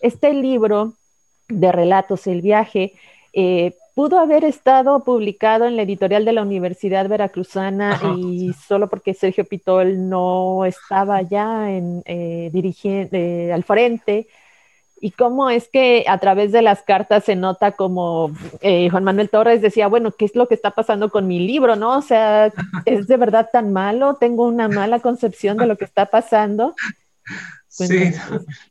este 0.00 0.34
libro 0.34 0.94
de 1.48 1.70
relatos, 1.70 2.26
El 2.26 2.42
viaje, 2.42 2.94
eh, 3.32 3.76
pudo 3.94 4.18
haber 4.18 4.42
estado 4.42 5.04
publicado 5.04 5.66
en 5.66 5.76
la 5.76 5.82
editorial 5.82 6.24
de 6.24 6.32
la 6.32 6.42
Universidad 6.42 7.08
Veracruzana 7.08 8.00
y 8.16 8.52
solo 8.66 8.88
porque 8.88 9.14
Sergio 9.14 9.44
Pitol 9.44 10.08
no 10.08 10.64
estaba 10.64 11.22
ya 11.22 11.70
en, 11.70 12.02
eh, 12.06 12.50
dirigiendo, 12.52 13.16
eh, 13.16 13.52
al 13.52 13.62
frente, 13.62 14.26
y 15.00 15.12
cómo 15.12 15.50
es 15.50 15.68
que 15.68 16.04
a 16.08 16.18
través 16.18 16.52
de 16.52 16.62
las 16.62 16.82
cartas 16.82 17.24
se 17.24 17.36
nota 17.36 17.72
como 17.72 18.32
eh, 18.60 18.88
Juan 18.90 19.04
Manuel 19.04 19.30
Torres 19.30 19.62
decía, 19.62 19.88
bueno, 19.88 20.12
¿qué 20.12 20.24
es 20.24 20.34
lo 20.34 20.48
que 20.48 20.54
está 20.54 20.72
pasando 20.72 21.10
con 21.10 21.26
mi 21.26 21.40
libro? 21.40 21.76
¿No? 21.76 21.98
O 21.98 22.02
sea, 22.02 22.52
¿es 22.84 23.06
de 23.06 23.16
verdad 23.16 23.48
tan 23.52 23.72
malo? 23.72 24.16
¿Tengo 24.18 24.46
una 24.46 24.68
mala 24.68 25.00
concepción 25.00 25.56
de 25.56 25.66
lo 25.66 25.76
que 25.76 25.84
está 25.84 26.06
pasando? 26.06 26.74
Sí, 27.68 28.12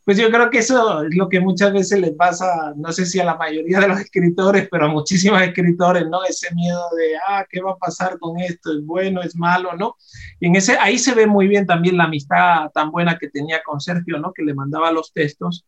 pues 0.04 0.18
yo 0.18 0.30
creo 0.30 0.50
que 0.50 0.58
eso 0.58 1.04
es 1.04 1.16
lo 1.16 1.30
que 1.30 1.40
muchas 1.40 1.72
veces 1.72 2.00
le 2.02 2.12
pasa, 2.12 2.74
no 2.76 2.92
sé 2.92 3.06
si 3.06 3.20
a 3.20 3.26
la 3.26 3.38
mayoría 3.38 3.80
de 3.80 3.88
los 3.88 4.02
escritores, 4.02 4.68
pero 4.70 4.86
a 4.86 4.90
muchísimos 4.90 5.42
escritores, 5.42 6.08
¿no? 6.10 6.26
Ese 6.26 6.54
miedo 6.54 6.82
de, 6.98 7.16
ah, 7.30 7.46
¿qué 7.50 7.62
va 7.62 7.72
a 7.72 7.78
pasar 7.78 8.20
con 8.20 8.38
esto? 8.40 8.74
¿Es 8.74 8.84
bueno, 8.84 9.22
es 9.22 9.36
malo, 9.36 9.78
no? 9.78 9.96
Y 10.42 10.48
en 10.48 10.58
ese, 10.58 10.78
ahí 10.78 10.98
se 10.98 11.14
ve 11.14 11.26
muy 11.26 11.48
bien 11.48 11.66
también 11.66 11.96
la 11.96 12.06
amistad 12.06 12.70
tan 12.74 12.92
buena 12.92 13.18
que 13.18 13.30
tenía 13.30 13.62
con 13.64 13.80
Sergio, 13.80 14.20
¿no? 14.20 14.34
Que 14.34 14.44
le 14.44 14.54
mandaba 14.54 14.92
los 14.92 15.14
textos 15.14 15.66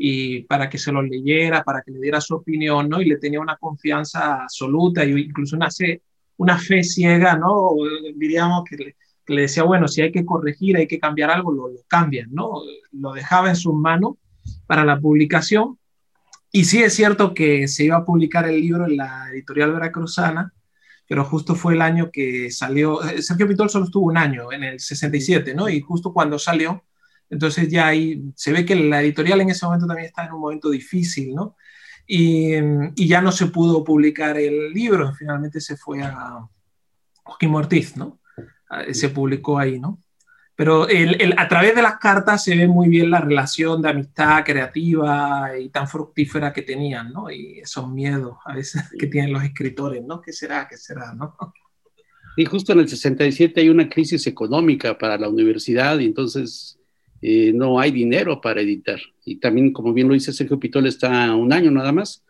y 0.00 0.42
para 0.44 0.70
que 0.70 0.78
se 0.78 0.92
los 0.92 1.04
leyera, 1.04 1.64
para 1.64 1.82
que 1.82 1.90
le 1.90 1.98
diera 1.98 2.20
su 2.20 2.36
opinión, 2.36 2.88
¿no? 2.88 3.02
Y 3.02 3.06
le 3.06 3.18
tenía 3.18 3.40
una 3.40 3.56
confianza 3.56 4.42
absoluta 4.42 5.04
y 5.04 5.10
incluso 5.10 5.56
una 5.56 5.70
fe, 5.72 6.02
una 6.36 6.56
fe 6.56 6.84
ciega, 6.84 7.36
¿no? 7.36 7.72
Diríamos 8.14 8.62
que 8.64 8.76
le, 8.76 8.96
le 9.26 9.42
decía, 9.42 9.64
bueno, 9.64 9.88
si 9.88 10.00
hay 10.00 10.12
que 10.12 10.24
corregir, 10.24 10.76
hay 10.76 10.86
que 10.86 11.00
cambiar 11.00 11.32
algo, 11.32 11.52
lo, 11.52 11.68
lo 11.68 11.80
cambian, 11.88 12.32
¿no? 12.32 12.62
Lo 12.92 13.12
dejaba 13.12 13.48
en 13.48 13.56
sus 13.56 13.74
manos 13.74 14.14
para 14.68 14.84
la 14.84 15.00
publicación. 15.00 15.78
Y 16.52 16.64
sí 16.64 16.80
es 16.80 16.94
cierto 16.94 17.34
que 17.34 17.66
se 17.66 17.84
iba 17.84 17.96
a 17.96 18.04
publicar 18.04 18.48
el 18.48 18.60
libro 18.60 18.86
en 18.86 18.96
la 18.96 19.28
editorial 19.32 19.72
veracruzana, 19.72 20.54
pero 21.08 21.24
justo 21.24 21.56
fue 21.56 21.74
el 21.74 21.82
año 21.82 22.10
que 22.12 22.52
salió, 22.52 23.02
eh, 23.02 23.20
Sergio 23.20 23.48
Pitol 23.48 23.68
solo 23.68 23.86
estuvo 23.86 24.06
un 24.06 24.16
año, 24.16 24.52
en 24.52 24.62
el 24.62 24.78
67, 24.78 25.54
¿no? 25.54 25.68
Y 25.68 25.80
justo 25.80 26.12
cuando 26.12 26.38
salió, 26.38 26.84
entonces 27.30 27.68
ya 27.68 27.86
ahí 27.88 28.22
se 28.34 28.52
ve 28.52 28.64
que 28.64 28.74
la 28.74 29.02
editorial 29.02 29.40
en 29.40 29.50
ese 29.50 29.66
momento 29.66 29.86
también 29.86 30.06
está 30.06 30.26
en 30.26 30.32
un 30.32 30.40
momento 30.40 30.70
difícil, 30.70 31.34
¿no? 31.34 31.56
Y, 32.06 32.54
y 32.96 33.06
ya 33.06 33.20
no 33.20 33.32
se 33.32 33.46
pudo 33.46 33.84
publicar 33.84 34.38
el 34.38 34.72
libro, 34.72 35.12
finalmente 35.12 35.60
se 35.60 35.76
fue 35.76 36.02
a 36.02 36.38
Joaquín 37.22 37.54
Ortiz, 37.54 37.96
¿no? 37.96 38.20
se 38.92 39.08
publicó 39.08 39.58
ahí, 39.58 39.80
¿no? 39.80 40.02
Pero 40.54 40.88
el, 40.88 41.34
a 41.38 41.46
través 41.46 41.74
de 41.76 41.82
las 41.82 41.98
cartas 41.98 42.42
se 42.42 42.56
ve 42.56 42.66
muy 42.66 42.88
bien 42.88 43.12
la 43.12 43.20
relación 43.20 43.80
de 43.80 43.90
amistad 43.90 44.44
creativa 44.44 45.56
y 45.56 45.68
tan 45.68 45.86
fructífera 45.86 46.52
que 46.52 46.62
tenían, 46.62 47.12
¿no? 47.12 47.30
Y 47.30 47.60
esos 47.60 47.88
miedos 47.88 48.38
a 48.44 48.54
veces 48.54 48.82
que 48.98 49.06
tienen 49.06 49.32
los 49.32 49.44
escritores, 49.44 50.02
¿no? 50.04 50.20
¿Qué 50.20 50.32
será? 50.32 50.66
¿Qué 50.68 50.76
será? 50.76 51.14
¿no? 51.14 51.36
Y 52.36 52.44
justo 52.44 52.72
en 52.72 52.80
el 52.80 52.88
67 52.88 53.60
hay 53.60 53.68
una 53.68 53.88
crisis 53.88 54.26
económica 54.26 54.98
para 54.98 55.16
la 55.16 55.28
universidad 55.28 55.98
y 56.00 56.06
entonces 56.06 56.77
eh, 57.20 57.52
no 57.54 57.80
hay 57.80 57.90
dinero 57.90 58.40
para 58.40 58.60
editar. 58.60 59.00
Y 59.24 59.36
también, 59.36 59.72
como 59.72 59.92
bien 59.92 60.08
lo 60.08 60.14
dice 60.14 60.32
Sergio 60.32 60.58
Pitol, 60.58 60.86
está 60.86 61.34
un 61.34 61.52
año 61.52 61.70
nada 61.70 61.92
más. 61.92 62.24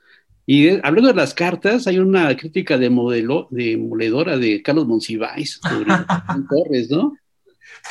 Y 0.46 0.70
hablando 0.82 1.08
de 1.08 1.14
las 1.14 1.34
cartas, 1.34 1.86
hay 1.86 1.98
una 1.98 2.34
crítica 2.36 2.78
de 2.78 2.88
modelo, 2.88 3.48
de 3.50 3.76
moledora 3.76 4.38
de 4.38 4.62
Carlos 4.62 4.86
Monsiváis 4.86 5.60
sobre 5.62 5.86
Torres, 6.48 6.90
¿no? 6.90 7.16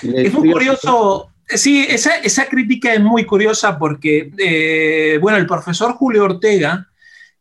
es 0.01 0.34
muy 0.34 0.51
curioso, 0.51 1.30
sí, 1.46 1.86
esa, 1.88 2.16
esa, 2.18 2.48
crítica 2.48 2.94
es 2.94 3.00
muy 3.00 3.25
curiosa 3.25 3.77
porque, 3.77 4.32
eh, 4.38 5.18
bueno, 5.22 5.38
el 5.38 5.46
profesor 5.46 5.94
Julio 5.94 6.25
Ortega, 6.25 6.88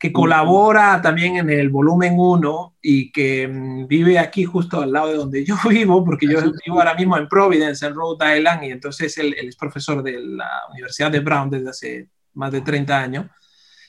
que 0.06 0.12
colabora 0.12 1.02
también 1.02 1.36
en 1.36 1.50
el 1.50 1.68
volumen 1.68 2.14
1 2.16 2.76
y 2.80 3.10
que 3.10 3.48
mm, 3.48 3.88
vive 3.88 4.20
aquí 4.20 4.44
justo 4.44 4.80
al 4.80 4.92
lado 4.92 5.08
de 5.08 5.16
donde 5.16 5.44
yo 5.44 5.56
vivo, 5.68 6.04
porque 6.04 6.26
yo 6.26 6.38
vivo 6.64 6.78
ahora 6.78 6.94
mismo 6.94 7.16
en 7.16 7.28
Providence, 7.28 7.84
en 7.84 7.94
Rhode 7.94 8.38
Island, 8.38 8.64
y 8.64 8.70
entonces 8.70 9.18
él, 9.18 9.34
él 9.36 9.48
es 9.48 9.56
profesor 9.56 10.02
de 10.04 10.12
la 10.20 10.48
Universidad 10.70 11.10
de 11.10 11.20
Brown 11.20 11.50
desde 11.50 11.70
hace 11.70 12.08
más 12.34 12.52
de 12.52 12.60
30 12.60 12.96
años. 12.96 13.26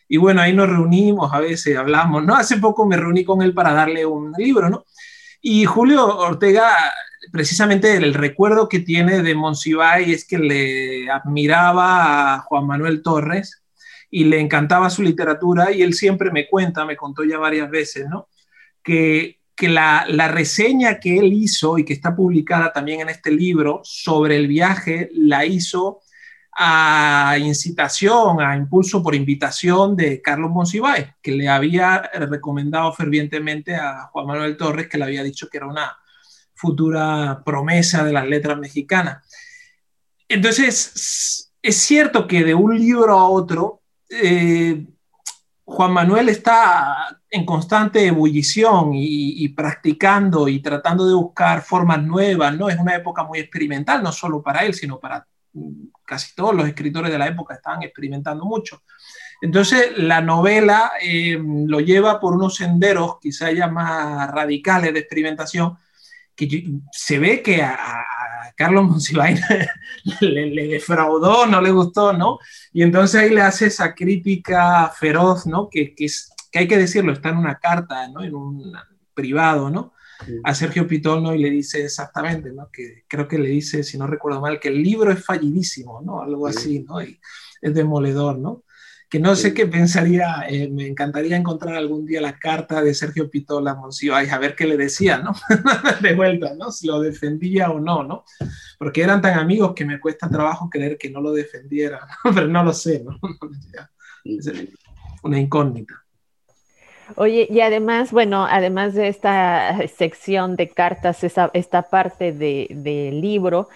Y 0.08 0.18
bueno, 0.18 0.42
ahí 0.42 0.54
nos 0.54 0.70
reunimos, 0.70 1.32
a 1.32 1.40
veces 1.40 1.78
hablamos, 1.78 2.24
¿no? 2.24 2.36
Hace 2.36 2.58
poco 2.58 2.88
me 2.88 2.98
reuní 2.98 3.24
con 3.24 3.42
él 3.44 3.54
para 3.54 3.74
darle 3.74 4.06
un 4.06 4.32
libro, 4.32 4.70
¿no? 4.70 4.86
Y 5.42 5.66
Julio 5.66 6.18
Ortega, 6.18 6.72
precisamente 7.32 7.96
el 7.96 8.14
recuerdo 8.16 8.68
que 8.68 8.80
tiene 8.80 9.22
de 9.22 9.36
Monsiváis 9.36 10.08
es 10.08 10.26
que 10.26 10.40
le 10.40 11.12
admiraba 11.12 12.36
a 12.36 12.40
Juan 12.40 12.66
Manuel 12.66 13.04
Torres 13.04 13.62
y 14.18 14.24
le 14.24 14.40
encantaba 14.40 14.90
su 14.90 15.04
literatura 15.04 15.72
y 15.72 15.84
él 15.84 15.94
siempre 15.94 16.32
me 16.32 16.48
cuenta, 16.48 16.86
me 16.86 16.98
contó 16.98 17.24
ya 17.24 17.38
varias 17.38 17.70
veces, 17.70 18.08
¿no? 18.10 18.30
Que, 18.82 19.42
que 19.56 19.70
la, 19.70 20.08
la 20.10 20.28
reseña 20.28 21.00
que 21.00 21.20
él 21.20 21.32
hizo 21.34 21.78
y 21.78 21.86
que 21.86 21.94
está 21.94 22.16
publicada 22.16 22.74
también 22.74 23.02
en 23.02 23.10
este 23.10 23.30
libro 23.30 23.80
sobre 23.84 24.36
el 24.38 24.48
viaje, 24.48 25.12
la 25.14 25.46
hizo 25.46 26.00
a 26.58 27.38
incitación, 27.40 28.42
a 28.42 28.56
impulso 28.56 29.04
por 29.04 29.14
invitación 29.14 29.96
de 29.96 30.20
Carlos 30.20 30.50
Monsiváis, 30.50 31.06
que 31.22 31.34
le 31.34 31.48
había 31.48 32.10
recomendado 32.16 32.92
fervientemente 32.94 33.76
a 33.76 34.10
Juan 34.12 34.26
Manuel 34.26 34.58
Torres, 34.58 34.88
que 34.88 34.98
le 34.98 35.04
había 35.04 35.22
dicho 35.22 35.48
que 35.48 35.58
era 35.58 35.68
una 35.68 35.96
futura 36.56 37.44
promesa 37.46 38.04
de 38.04 38.14
las 38.14 38.28
letras 38.28 38.58
mexicanas. 38.58 39.24
Entonces, 40.28 41.52
es 41.62 41.78
cierto 41.78 42.28
que 42.28 42.44
de 42.44 42.56
un 42.56 42.76
libro 42.76 43.14
a 43.20 43.30
otro, 43.30 43.77
eh, 44.10 44.86
Juan 45.66 45.92
Manuel 45.92 46.30
está 46.30 47.20
en 47.30 47.46
constante 47.46 48.06
ebullición 48.08 48.92
y, 48.94 49.48
practicando 49.50 50.48
y 50.48 50.62
tratando 50.62 51.06
de 51.06 51.14
buscar 51.14 51.62
formas 51.62 52.02
nuevas, 52.02 52.58
¿no? 52.58 52.70
Es 52.70 52.80
una 52.80 52.96
época 52.96 53.24
muy 53.24 53.40
experimental, 53.40 54.02
no 54.02 54.14
solo 54.14 54.42
para 54.42 54.66
él, 54.66 54.74
sino 54.74 54.98
para 54.98 55.28
casi 56.06 56.34
todos 56.36 56.56
los 56.56 56.68
escritores 56.68 57.12
de 57.12 57.18
la 57.18 57.28
época 57.28 57.56
estaban 57.56 57.84
experimentando 57.84 58.46
mucho. 58.46 58.82
Entonces, 59.42 59.98
la 59.98 60.22
novela 60.22 60.94
eh, 61.02 61.38
lo 61.42 61.80
lleva 61.82 62.20
por 62.20 62.36
unos 62.36 62.56
senderos 62.56 63.18
quizá 63.20 63.52
ya 63.52 63.68
más 63.68 64.32
radicales 64.32 64.94
de 64.94 65.00
experimentación, 65.00 65.78
que 66.34 66.80
se 66.92 67.20
ve 67.20 67.42
que 67.42 67.62
a, 67.62 67.76
Carlos 68.56 68.86
Monsiváis 68.86 69.42
le, 70.22 70.48
le, 70.48 70.68
defraudó, 70.68 71.46
no 71.46 71.62
le 71.62 71.72
gustó, 71.72 72.14
¿no? 72.14 72.40
Y 72.74 72.84
entonces 72.84 73.22
ahí 73.22 73.30
le 73.30 73.42
hace 73.42 73.68
esa 73.68 73.94
crítica 73.94 74.92
feroz, 74.96 75.46
¿no? 75.46 75.70
Que, 75.70 75.94
que, 75.96 76.06
es, 76.06 76.32
que 76.52 76.60
hay 76.60 76.68
que 76.68 76.78
decirlo, 76.78 77.12
está 77.12 77.30
en 77.30 77.38
una 77.38 77.60
carta, 77.60 78.08
¿no? 78.08 78.24
En 78.24 78.36
un 78.36 78.74
privado, 79.14 79.70
¿no? 79.70 79.94
a 80.44 80.54
Sergio 80.54 80.88
Pitolno 80.88 81.34
y 81.34 81.40
le 81.40 81.50
dice 81.50 81.86
exactamente, 81.86 82.52
¿no? 82.52 82.70
que 82.72 83.04
creo 83.08 83.28
que 83.28 83.38
le 83.38 83.50
dice, 83.50 83.84
si 83.84 83.98
no 83.98 84.08
recuerdo 84.08 84.42
mal, 84.42 84.60
que 84.60 84.70
el 84.70 84.82
libro 84.82 85.12
es 85.12 85.24
fallidísimo, 85.24 86.02
¿no? 86.02 86.22
algo 86.22 86.48
así, 86.48 86.80
¿no? 86.80 87.02
y 87.02 87.20
es 87.62 87.74
demoledor, 87.74 88.38
¿no? 88.38 88.64
Que 89.10 89.20
no 89.20 89.36
sé 89.36 89.54
qué 89.54 89.66
pensaría, 89.68 90.46
eh, 90.50 90.68
me 90.70 90.88
encantaría 90.88 91.38
encontrar 91.38 91.76
algún 91.76 92.06
día 92.06 92.20
la 92.20 92.38
carta 92.38 92.82
de 92.82 92.94
Sergio 92.94 93.30
Pitola 93.30 93.74
Monsiváis, 93.74 94.32
a 94.32 94.38
ver 94.38 94.54
qué 94.56 94.66
le 94.66 94.76
decía, 94.76 95.20
¿no? 95.20 95.34
de 96.02 96.14
vuelta, 96.14 96.54
¿no? 96.56 96.72
Si 96.72 96.88
lo 96.88 97.00
defendía 97.00 97.70
o 97.72 97.80
no, 97.80 98.04
¿no? 98.04 98.26
Porque 98.78 99.02
eran 99.02 99.22
tan 99.22 99.40
amigos 99.40 99.74
que 99.74 99.86
me 99.86 100.00
cuesta 100.00 100.30
trabajo 100.30 100.70
creer 100.70 100.98
que 100.98 101.10
no 101.10 101.22
lo 101.22 101.32
defendiera, 101.32 102.06
pero 102.24 102.48
no 102.48 102.64
lo 102.64 102.74
sé, 102.74 103.04
¿no? 103.04 103.18
es 104.26 104.52
una 105.24 105.40
incógnita. 105.40 105.94
Oye, 107.16 107.48
y 107.50 107.62
además, 107.62 108.12
bueno, 108.12 108.46
además 108.46 108.94
de 108.94 109.08
esta 109.08 109.88
sección 109.88 110.58
de 110.58 110.68
cartas, 110.68 111.24
esa, 111.24 111.50
esta 111.54 111.84
parte 111.84 112.34
del 112.34 112.68
de 112.84 113.12
libro, 113.14 113.70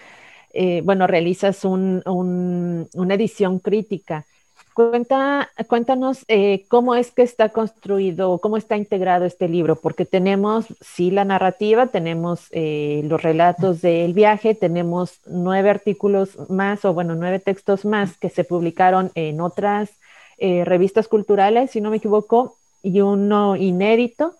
eh, 0.52 0.82
bueno, 0.84 1.06
realizas 1.06 1.64
un, 1.64 2.02
un, 2.04 2.86
una 2.92 3.14
edición 3.14 3.58
crítica. 3.58 4.26
Cuenta, 4.74 5.50
cuéntanos 5.68 6.24
eh, 6.28 6.64
cómo 6.68 6.94
es 6.94 7.10
que 7.10 7.22
está 7.22 7.50
construido, 7.50 8.38
cómo 8.38 8.56
está 8.56 8.76
integrado 8.78 9.26
este 9.26 9.46
libro, 9.46 9.76
porque 9.76 10.06
tenemos, 10.06 10.66
sí, 10.80 11.10
la 11.10 11.26
narrativa, 11.26 11.88
tenemos 11.88 12.46
eh, 12.52 13.02
los 13.04 13.22
relatos 13.22 13.82
del 13.82 14.14
viaje, 14.14 14.54
tenemos 14.54 15.20
nueve 15.26 15.68
artículos 15.68 16.38
más, 16.48 16.86
o 16.86 16.94
bueno, 16.94 17.14
nueve 17.14 17.38
textos 17.38 17.84
más 17.84 18.16
que 18.16 18.30
se 18.30 18.44
publicaron 18.44 19.10
en 19.14 19.40
otras 19.40 19.90
revistas 20.38 21.06
culturales, 21.06 21.70
si 21.70 21.80
no 21.80 21.90
me 21.90 21.98
equivoco, 21.98 22.56
y 22.82 23.00
uno 23.00 23.54
inédito. 23.54 24.34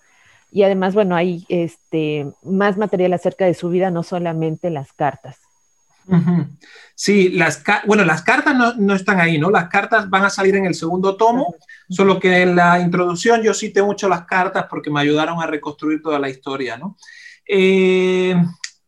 Y 0.51 0.65
además, 0.65 0.95
bueno, 0.95 1.15
hay 1.15 1.45
este, 1.49 2.27
más 2.43 2.77
material 2.77 3.13
acerca 3.13 3.45
de 3.45 3.55
su 3.55 3.69
vida, 3.69 3.91
no 3.91 4.03
solamente 4.03 4.69
las 4.71 4.93
cartas. 4.93 5.39
Sí, 6.95 7.31
las, 7.31 7.63
bueno, 7.87 8.05
las 8.05 8.23
cartas 8.23 8.55
no, 8.55 8.75
no, 8.75 8.95
están 8.95 9.21
ahí, 9.21 9.39
¿no? 9.39 9.51
Las 9.51 9.69
cartas 9.69 10.09
van 10.09 10.25
a 10.25 10.31
salir 10.31 10.57
en 10.57 10.67
el 10.67 10.75
segundo 10.75 11.17
tomo, 11.17 11.57
solo 11.89 12.21
que 12.21 12.43
en 12.43 12.55
la 12.55 12.81
introducción 12.81 13.43
yo 13.43 13.55
cité 13.55 13.83
mucho 13.83 14.09
las 14.09 14.25
cartas 14.25 14.67
porque 14.69 14.91
me 14.91 15.01
ayudaron 15.01 15.43
a 15.43 15.47
reconstruir 15.47 16.03
toda 16.03 16.19
la 16.19 16.29
historia, 16.29 16.77
¿no? 16.77 16.97
Eh, 17.49 18.37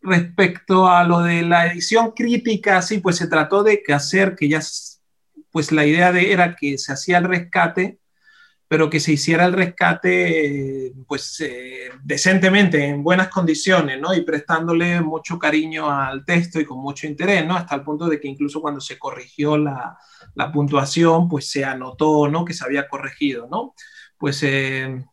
respecto 0.01 0.89
a 0.89 1.03
lo 1.05 1.21
de 1.21 1.43
la 1.43 1.67
edición 1.67 2.13
crítica, 2.13 2.83
sí, 2.83 2.99
pues 2.99 3.17
se 3.17 3.27
trató 3.27 3.63
de 3.63 3.83
que 3.83 3.95
hacer 3.95 4.37
que 4.37 4.49
ya, 4.49 4.61
pues 5.51 5.73
la 5.73 5.87
idea 5.87 6.13
de, 6.13 6.33
era 6.33 6.55
que 6.55 6.79
se 6.79 6.93
hacía 6.93 7.19
el 7.19 7.25
rescate 7.25 7.99
pero 8.69 8.91
que 8.91 9.01
se 9.01 9.13
hiciera 9.13 9.45
el 9.45 9.53
rescate 9.53 10.93
pues 11.07 11.41
eh, 11.41 11.91
decentemente, 12.03 12.85
en 12.85 13.03
buenas 13.03 13.29
condiciones, 13.29 14.01
¿no? 14.01 14.15
Y 14.15 14.23
prestándole 14.23 15.01
mucho 15.01 15.39
cariño 15.39 15.91
al 15.91 16.25
texto 16.25 16.61
y 16.61 16.65
con 16.65 16.79
mucho 16.79 17.07
interés, 17.07 17.47
¿no? 17.47 17.57
Hasta 17.57 17.75
el 17.75 17.83
punto 17.83 18.07
de 18.07 18.21
que 18.21 18.29
incluso 18.29 18.61
cuando 18.61 18.81
se 18.81 18.99
corrigió 18.99 19.57
la, 19.57 19.99
la 20.35 20.51
puntuación, 20.51 21.29
pues 21.29 21.51
se 21.51 21.65
anotó, 21.65 22.29
¿no? 22.29 22.45
Que 22.45 22.55
se 22.55 22.65
había 22.65 22.89
corregido, 22.89 23.49
¿no? 23.51 23.75
Pues 24.19 24.43
eh, 24.43 25.05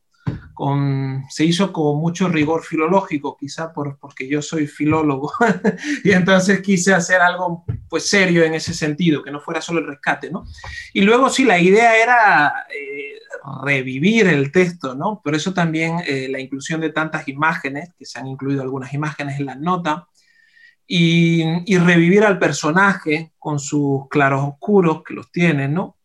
se 1.29 1.45
hizo 1.45 1.73
con 1.73 1.97
mucho 1.97 2.27
rigor 2.27 2.63
filológico, 2.63 3.35
quizá 3.37 3.73
por, 3.73 3.97
porque 3.97 4.27
yo 4.27 4.41
soy 4.41 4.67
filólogo, 4.67 5.31
y 6.03 6.11
entonces 6.11 6.61
quise 6.61 6.93
hacer 6.93 7.21
algo 7.21 7.65
pues 7.89 8.07
serio 8.07 8.43
en 8.43 8.53
ese 8.53 8.73
sentido, 8.73 9.23
que 9.23 9.31
no 9.31 9.39
fuera 9.39 9.61
solo 9.61 9.79
el 9.79 9.87
rescate, 9.87 10.29
¿no? 10.29 10.45
Y 10.93 11.01
luego 11.01 11.29
sí, 11.29 11.45
la 11.45 11.57
idea 11.59 11.95
era 11.97 12.65
eh, 12.69 13.19
revivir 13.63 14.27
el 14.27 14.51
texto, 14.51 14.93
¿no? 14.93 15.21
Por 15.23 15.35
eso 15.35 15.53
también 15.53 15.99
eh, 16.05 16.27
la 16.29 16.39
inclusión 16.39 16.79
de 16.81 16.91
tantas 16.91 17.27
imágenes, 17.27 17.89
que 17.97 18.05
se 18.05 18.19
han 18.19 18.27
incluido 18.27 18.61
algunas 18.61 18.93
imágenes 18.93 19.39
en 19.39 19.47
la 19.47 19.55
nota, 19.55 20.07
y, 20.85 21.43
y 21.65 21.77
revivir 21.77 22.23
al 22.23 22.37
personaje 22.37 23.31
con 23.39 23.59
sus 23.59 24.07
claros 24.09 24.43
oscuros, 24.43 25.01
que 25.03 25.13
los 25.13 25.31
tiene, 25.31 25.67
¿no? 25.67 25.97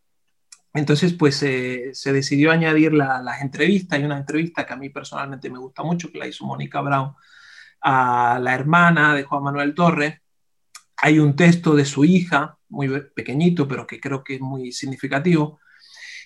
Entonces, 0.77 1.13
pues 1.13 1.41
eh, 1.41 1.89
se 1.93 2.13
decidió 2.13 2.51
añadir 2.51 2.93
las 2.93 3.41
entrevistas. 3.41 3.97
Hay 3.97 4.05
una 4.05 4.17
entrevista 4.17 4.65
que 4.65 4.73
a 4.73 4.77
mí 4.77 4.89
personalmente 4.89 5.49
me 5.49 5.57
gusta 5.57 5.81
mucho, 5.81 6.11
que 6.11 6.19
la 6.19 6.27
hizo 6.27 6.45
Mónica 6.45 6.81
Brown 6.81 7.13
a 7.81 8.39
la 8.39 8.53
hermana 8.53 9.15
de 9.15 9.23
Juan 9.23 9.43
Manuel 9.43 9.73
Torres. 9.73 10.21
Hay 10.97 11.17
un 11.19 11.35
texto 11.35 11.75
de 11.75 11.85
su 11.85 12.05
hija, 12.05 12.57
muy 12.69 12.89
pequeñito, 13.15 13.67
pero 13.67 13.87
que 13.87 13.99
creo 13.99 14.23
que 14.23 14.35
es 14.35 14.41
muy 14.41 14.71
significativo. 14.71 15.59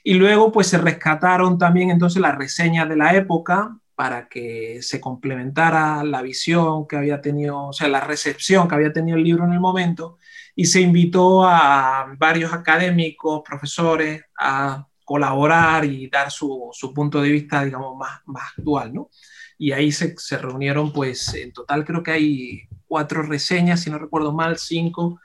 Y 0.04 0.16
luego, 0.16 0.52
pues 0.52 0.68
se 0.68 0.78
rescataron 0.78 1.58
también 1.58 1.90
entonces 1.90 2.22
las 2.22 2.38
reseñas 2.38 2.90
de 2.90 2.98
la 2.98 3.16
época 3.16 3.78
para 3.96 4.28
que 4.28 4.82
se 4.82 5.00
complementara 5.00 6.04
la 6.04 6.22
visión 6.22 6.88
que 6.88 6.98
había 6.98 7.22
tenido, 7.22 7.68
o 7.68 7.74
sea, 7.74 7.88
la 7.88 8.02
recepción 8.02 8.68
que 8.68 8.76
había 8.76 8.92
tenido 8.92 9.18
el 9.18 9.24
libro 9.24 9.46
en 9.46 9.54
el 9.54 9.60
momento 9.60 10.18
y 10.56 10.66
se 10.66 10.82
invitó 10.82 11.44
a 11.44 12.14
varios 12.18 12.54
académicos, 12.54 13.42
profesores, 13.46 14.24
a 14.40 14.86
colaborar 15.04 15.86
y 15.86 16.08
dar 16.08 16.32
su, 16.32 16.70
su 16.72 16.94
punto 16.94 17.22
de 17.22 17.30
vista, 17.30 17.64
digamos, 17.64 17.98
más, 17.98 18.22
más 18.26 18.44
actual, 18.58 18.94
¿no? 18.94 19.10
Y 19.58 19.74
ahí 19.74 19.92
se, 19.92 20.16
se, 20.18 20.38
reunieron, 20.38 20.92
pues, 20.92 21.34
en 21.36 21.54
total 21.54 21.86
creo 21.86 22.02
que 22.02 22.12
hay 22.12 22.62
cuatro 22.88 23.22
reseñas, 23.22 23.82
si 23.82 23.90
no 23.90 24.00
recuerdo 24.00 24.34
mal, 24.34 24.58
cinco, 24.58 25.20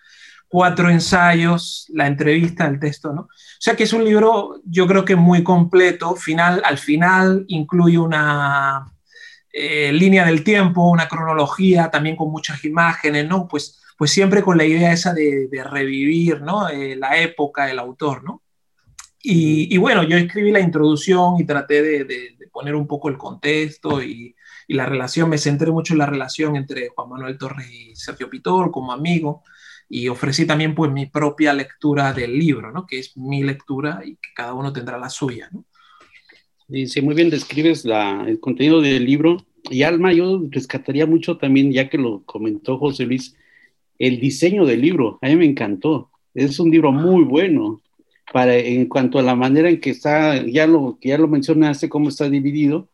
cuatro 0.49 0.91
ensayos, 0.91 1.87
la 1.93 2.07
entrevista, 2.07 2.67
el 2.67 2.79
texto, 2.79 3.13
¿no? 3.13 3.23
O 3.23 3.61
sea 3.61 3.75
que 3.75 3.85
es 3.85 3.93
un 3.93 4.05
libro, 4.05 4.61
yo 4.65 4.87
creo 4.87 5.05
que 5.05 5.17
muy 5.17 5.43
completo, 5.43 6.15
final, 6.17 6.63
al 6.65 6.79
final 6.79 7.45
incluye 7.49 7.99
una 7.99 8.93
eh, 9.53 9.93
línea 9.93 10.25
del 10.27 10.45
tiempo, 10.45 10.91
una 10.91 11.09
cronología, 11.09 11.91
también 11.91 12.17
con 12.17 12.31
muchas 12.31 12.65
imágenes, 12.65 13.27
¿no? 13.27 13.49
Pues 13.49 13.81
pues 13.97 14.11
siempre 14.11 14.43
con 14.43 14.59
la 14.59 14.65
idea 14.65 14.93
esa 14.93 15.15
de, 15.15 15.49
revivir 15.65 16.43
¿no? 16.43 16.69
Eh, 16.69 16.97
la 16.97 17.19
época, 17.19 17.71
el 17.71 17.79
autor, 17.79 18.25
¿no? 18.25 18.43
Y, 19.29 19.77
bueno, 19.79 20.05
yo 20.05 20.17
escribí 20.17 20.53
la 20.53 20.61
introducción 20.61 21.41
y 21.41 21.45
traté 21.45 21.83
de, 21.83 22.37
poner 22.53 22.77
un 22.77 22.87
poco 22.87 23.09
el 23.09 23.19
contexto 23.19 24.01
y, 24.01 24.37
la 24.69 24.87
relación, 24.87 25.29
me 25.29 25.39
centré 25.39 25.71
mucho 25.71 25.95
en 25.95 25.99
la 25.99 26.07
relación 26.07 26.57
entre 26.57 26.89
Juan 26.89 27.09
Manuel 27.09 27.39
Torres 27.39 27.71
y 27.71 27.95
Sergio 27.95 28.29
Pitol 28.29 28.73
como 28.73 28.93
amigo 28.93 29.43
y 29.89 30.09
ofrecí 30.09 30.45
también 30.45 30.75
pues 30.75 30.91
mi 30.91 31.07
propia 31.07 31.53
lectura 31.53 32.13
del 32.13 32.37
libro, 32.37 32.73
¿no? 32.73 32.85
Que 32.85 32.99
es 32.99 33.17
mi 33.17 33.45
lectura 33.45 34.03
y 34.05 34.17
que 34.17 34.31
cada 34.35 34.55
uno 34.55 34.73
tendrá 34.73 34.99
la 34.99 35.09
suya, 35.09 35.49
¿no? 35.53 35.65
Muy 36.69 37.15
bien 37.15 37.31
describes 37.31 37.85
la, 37.85 38.25
el 38.27 38.41
contenido 38.41 38.81
del 38.81 39.05
libro. 39.05 39.37
Y 39.71 39.83
Alma, 39.83 40.13
yo 40.13 40.43
rescataría 40.51 41.07
mucho 41.07 41.37
también, 41.37 41.73
ya 41.73 41.89
que 41.89 41.99
lo 41.99 42.25
comentó 42.25 42.79
José 42.79 43.07
Luis, 43.07 43.37
el 43.99 44.21
diseño 44.21 44.65
del 44.65 44.81
libro, 44.81 45.19
a 45.23 45.29
mí 45.29 45.37
me 45.37 45.47
encantó. 45.47 46.11
Es 46.35 46.59
un 46.59 46.71
libro 46.71 46.93
muy 46.93 47.25
bueno 47.25 47.81
para, 48.33 48.57
en 48.57 48.87
cuanto 48.87 49.19
a 49.19 49.23
la 49.23 49.35
manera 49.35 49.69
en 49.69 49.81
que 49.81 49.91
está, 49.91 50.45
ya 50.45 50.67
lo, 50.67 50.99
ya 51.01 51.17
lo 51.19 51.29
mencionaste, 51.29 51.89
cómo 51.89 52.09
está 52.09 52.29
dividido, 52.29 52.89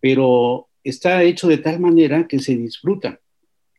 pero 0.00 0.68
está 0.82 1.22
hecho 1.22 1.48
de 1.48 1.58
tal 1.58 1.80
manera 1.80 2.26
que 2.28 2.38
se 2.38 2.56
disfruta. 2.56 3.18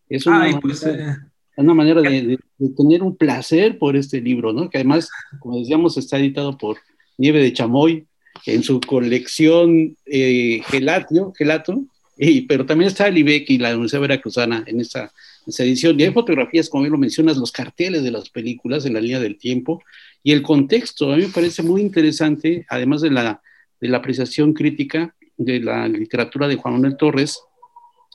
Es 0.09 0.25
una, 0.25 0.59
pues, 0.59 0.83
manera, 0.83 1.13
eh, 1.13 1.61
una 1.61 1.73
manera 1.73 2.01
de, 2.01 2.37
tener 2.75 3.03
un 3.03 3.15
placer 3.15 3.77
por 3.77 3.95
este 3.95 4.21
libro, 4.21 4.51
¿no? 4.51 4.69
Que 4.69 4.79
además, 4.79 5.09
como 5.39 5.59
decíamos, 5.59 5.97
está 5.97 6.17
editado 6.17 6.57
por 6.57 6.77
Nieve 7.17 7.41
de 7.41 7.53
Chamoy 7.53 8.05
en 8.45 8.63
su 8.63 8.79
colección 8.81 9.95
eh, 10.05 10.61
Gelatio, 10.67 11.33
Gelato, 11.37 11.85
y, 12.17 12.41
pero 12.41 12.65
también 12.65 12.89
está 12.89 13.07
el 13.07 13.17
IBEC 13.17 13.49
y 13.51 13.57
la 13.57 13.71
Universidad 13.71 14.01
Veracruzana 14.01 14.63
en 14.67 14.79
esta 14.79 15.11
esa 15.47 15.63
edición. 15.63 15.99
Y 15.99 16.03
hay 16.03 16.11
fotografías, 16.11 16.69
como 16.69 16.83
bien 16.83 16.91
lo 16.91 16.97
mencionas, 16.97 17.37
los 17.37 17.51
carteles 17.51 18.03
de 18.03 18.11
las 18.11 18.29
películas 18.29 18.85
en 18.85 18.93
la 18.93 19.01
línea 19.01 19.19
del 19.19 19.37
tiempo 19.37 19.81
y 20.23 20.31
el 20.31 20.41
contexto. 20.41 21.11
A 21.11 21.17
mí 21.17 21.23
me 21.23 21.29
parece 21.29 21.63
muy 21.63 21.81
interesante, 21.81 22.65
además 22.69 23.01
de 23.01 23.11
la, 23.11 23.41
de 23.79 23.87
la 23.87 23.97
apreciación 23.97 24.53
crítica 24.53 25.15
de 25.37 25.59
la 25.59 25.87
literatura 25.87 26.47
de 26.47 26.55
Juan 26.55 26.75
Manuel 26.75 26.97
Torres, 26.97 27.39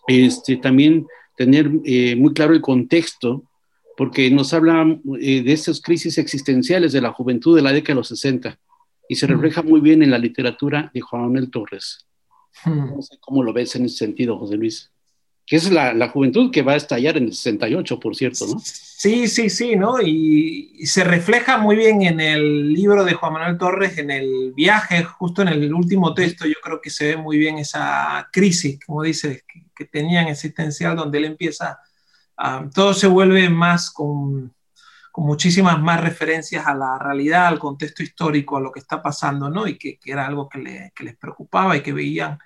este, 0.07 0.57
también 0.57 1.07
tener 1.37 1.71
eh, 1.85 2.17
muy 2.17 2.33
claro 2.33 2.55
el 2.55 2.61
contexto, 2.61 3.45
porque 3.97 4.31
nos 4.31 4.53
habla 4.55 4.99
eh, 5.21 5.43
de 5.43 5.53
estas 5.53 5.81
crisis 5.81 6.17
existenciales 6.19 6.93
de 6.93 7.01
la 7.01 7.13
juventud 7.13 7.55
de 7.55 7.63
la 7.63 7.73
década 7.73 7.95
de 7.95 8.01
los 8.01 8.09
60 8.09 8.59
y 9.09 9.17
se 9.17 9.27
refleja 9.27 9.63
muy 9.63 9.81
bien 9.81 10.03
en 10.03 10.11
la 10.11 10.19
literatura 10.19 10.91
de 10.95 11.01
Juan 11.01 11.23
Manuel 11.25 11.51
Torres. 11.51 12.07
No 12.65 13.03
sé 13.03 13.17
cómo 13.21 13.43
lo 13.43 13.53
ves 13.53 13.75
en 13.77 13.87
ese 13.87 13.97
sentido, 13.97 14.39
José 14.39 14.57
Luis 14.57 14.91
que 15.51 15.57
es 15.57 15.69
la, 15.69 16.09
juventud 16.11 16.53
que 16.53 16.63
va 16.63 16.75
a 16.75 16.77
estallar 16.77 17.17
en 17.17 17.25
el 17.25 17.35
68, 17.35 17.99
por 17.99 18.15
cierto, 18.15 18.47
¿no? 18.47 18.61
Sí, 18.65 19.27
sí, 19.27 19.51
sí, 19.51 19.75
¿no? 19.75 20.01
Y, 20.01 20.87
se 20.87 21.03
refleja 21.03 21.59
muy 21.59 21.75
bien 21.75 22.03
en 22.03 22.21
el 22.21 22.73
libro 22.73 23.05
de 23.05 23.15
Juan 23.15 23.33
Manuel 23.33 23.59
Torres, 23.59 23.99
en 23.99 24.13
el 24.13 24.53
viaje, 24.55 25.03
justo 25.03 25.43
en 25.43 25.49
el 25.49 25.75
último 25.75 26.15
texto, 26.15 26.47
yo 26.47 26.55
creo 26.63 26.81
que 26.81 26.91
se 26.91 27.09
ve 27.09 27.17
muy 27.17 27.37
bien 27.37 27.59
esa 27.59 28.29
crisis, 28.33 28.79
como 28.87 29.03
dice, 29.03 29.43
que, 29.49 29.65
que 29.75 29.87
tenían 29.87 30.29
existencial, 30.29 30.95
donde 30.95 31.19
él 31.19 31.25
empieza, 31.25 31.81
todo 32.73 32.95
se 32.95 33.09
vuelve 33.09 33.51
más 33.51 33.91
con, 33.91 34.55
con, 35.11 35.27
muchísimas 35.27 35.81
más 35.81 36.01
referencias 36.01 36.65
a 36.65 36.77
la 36.77 36.97
realidad, 36.97 37.49
al 37.49 37.59
contexto 37.59 38.05
histórico, 38.05 38.57
a 38.57 38.61
lo 38.61 38.71
que 38.71 38.79
está 38.79 39.03
pasando, 39.03 39.51
¿no? 39.51 39.67
Y 39.67 39.77
que, 39.77 39.99
que 39.99 40.13
era 40.13 40.29
algo 40.29 40.49
que, 40.49 40.61
le, 40.61 40.93
que 40.95 41.03
les 41.03 41.17
preocupaba 41.17 41.77
y 41.77 41.83
que 41.83 41.93
veían 41.93 42.39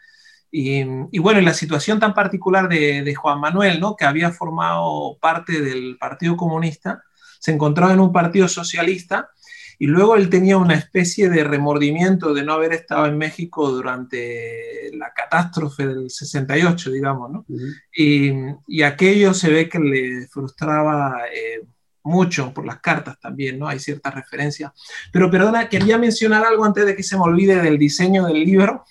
y, 0.57 1.19
bueno, 1.19 1.41
en 1.41 1.47
la 1.47 1.53
situación 1.53 1.99
tan 1.99 2.15
particular 2.15 2.69
de, 2.69 3.13
Juan 3.17 3.41
Manuel, 3.41 3.81
¿no? 3.81 3.97
que 3.97 4.05
había 4.05 4.31
formado 4.31 5.19
parte 5.21 5.61
del 5.61 5.97
Partido 5.99 6.37
Comunista, 6.37 7.03
se 7.41 7.51
encontraba 7.51 7.93
en 7.93 7.99
un 7.99 8.13
partido 8.13 8.47
socialista 8.47 9.31
y 9.81 9.87
luego 9.87 10.15
él 10.15 10.31
tenía 10.31 10.57
una 10.57 10.75
especie 10.75 11.29
de 11.29 11.43
remordimiento 11.43 12.33
de 12.33 12.45
no 12.45 12.53
haber 12.53 12.73
estado 12.73 13.07
en 13.07 13.19
México 13.19 13.69
durante 13.69 14.93
la 14.93 15.13
catástrofe 15.13 15.89
del 15.89 16.09
68, 16.09 16.93
digamos, 16.93 17.33
¿no? 17.33 17.45
y, 17.93 18.81
aquello 18.85 19.35
se 19.35 19.51
ve 19.51 19.69
que 19.69 19.81
le 19.81 20.29
frustraba 20.29 21.17
eh, 21.35 21.67
mucho 22.05 22.55
por 22.55 22.65
las 22.65 22.81
cartas 22.81 23.19
también, 23.19 23.59
¿no? 23.59 23.67
Hay 23.67 23.81
ciertas 23.81 24.15
referencias. 24.15 24.71
Pero 25.11 25.31
perdona, 25.31 25.69
quería 25.69 25.99
mencionar 25.99 26.45
algo 26.45 26.65
antes 26.65 26.85
de 26.87 26.95
que 26.95 27.03
se 27.03 27.17
me 27.17 27.23
olvide 27.23 27.61
del 27.61 27.79
diseño 27.79 28.27
del 28.27 28.45
libro. 28.45 28.85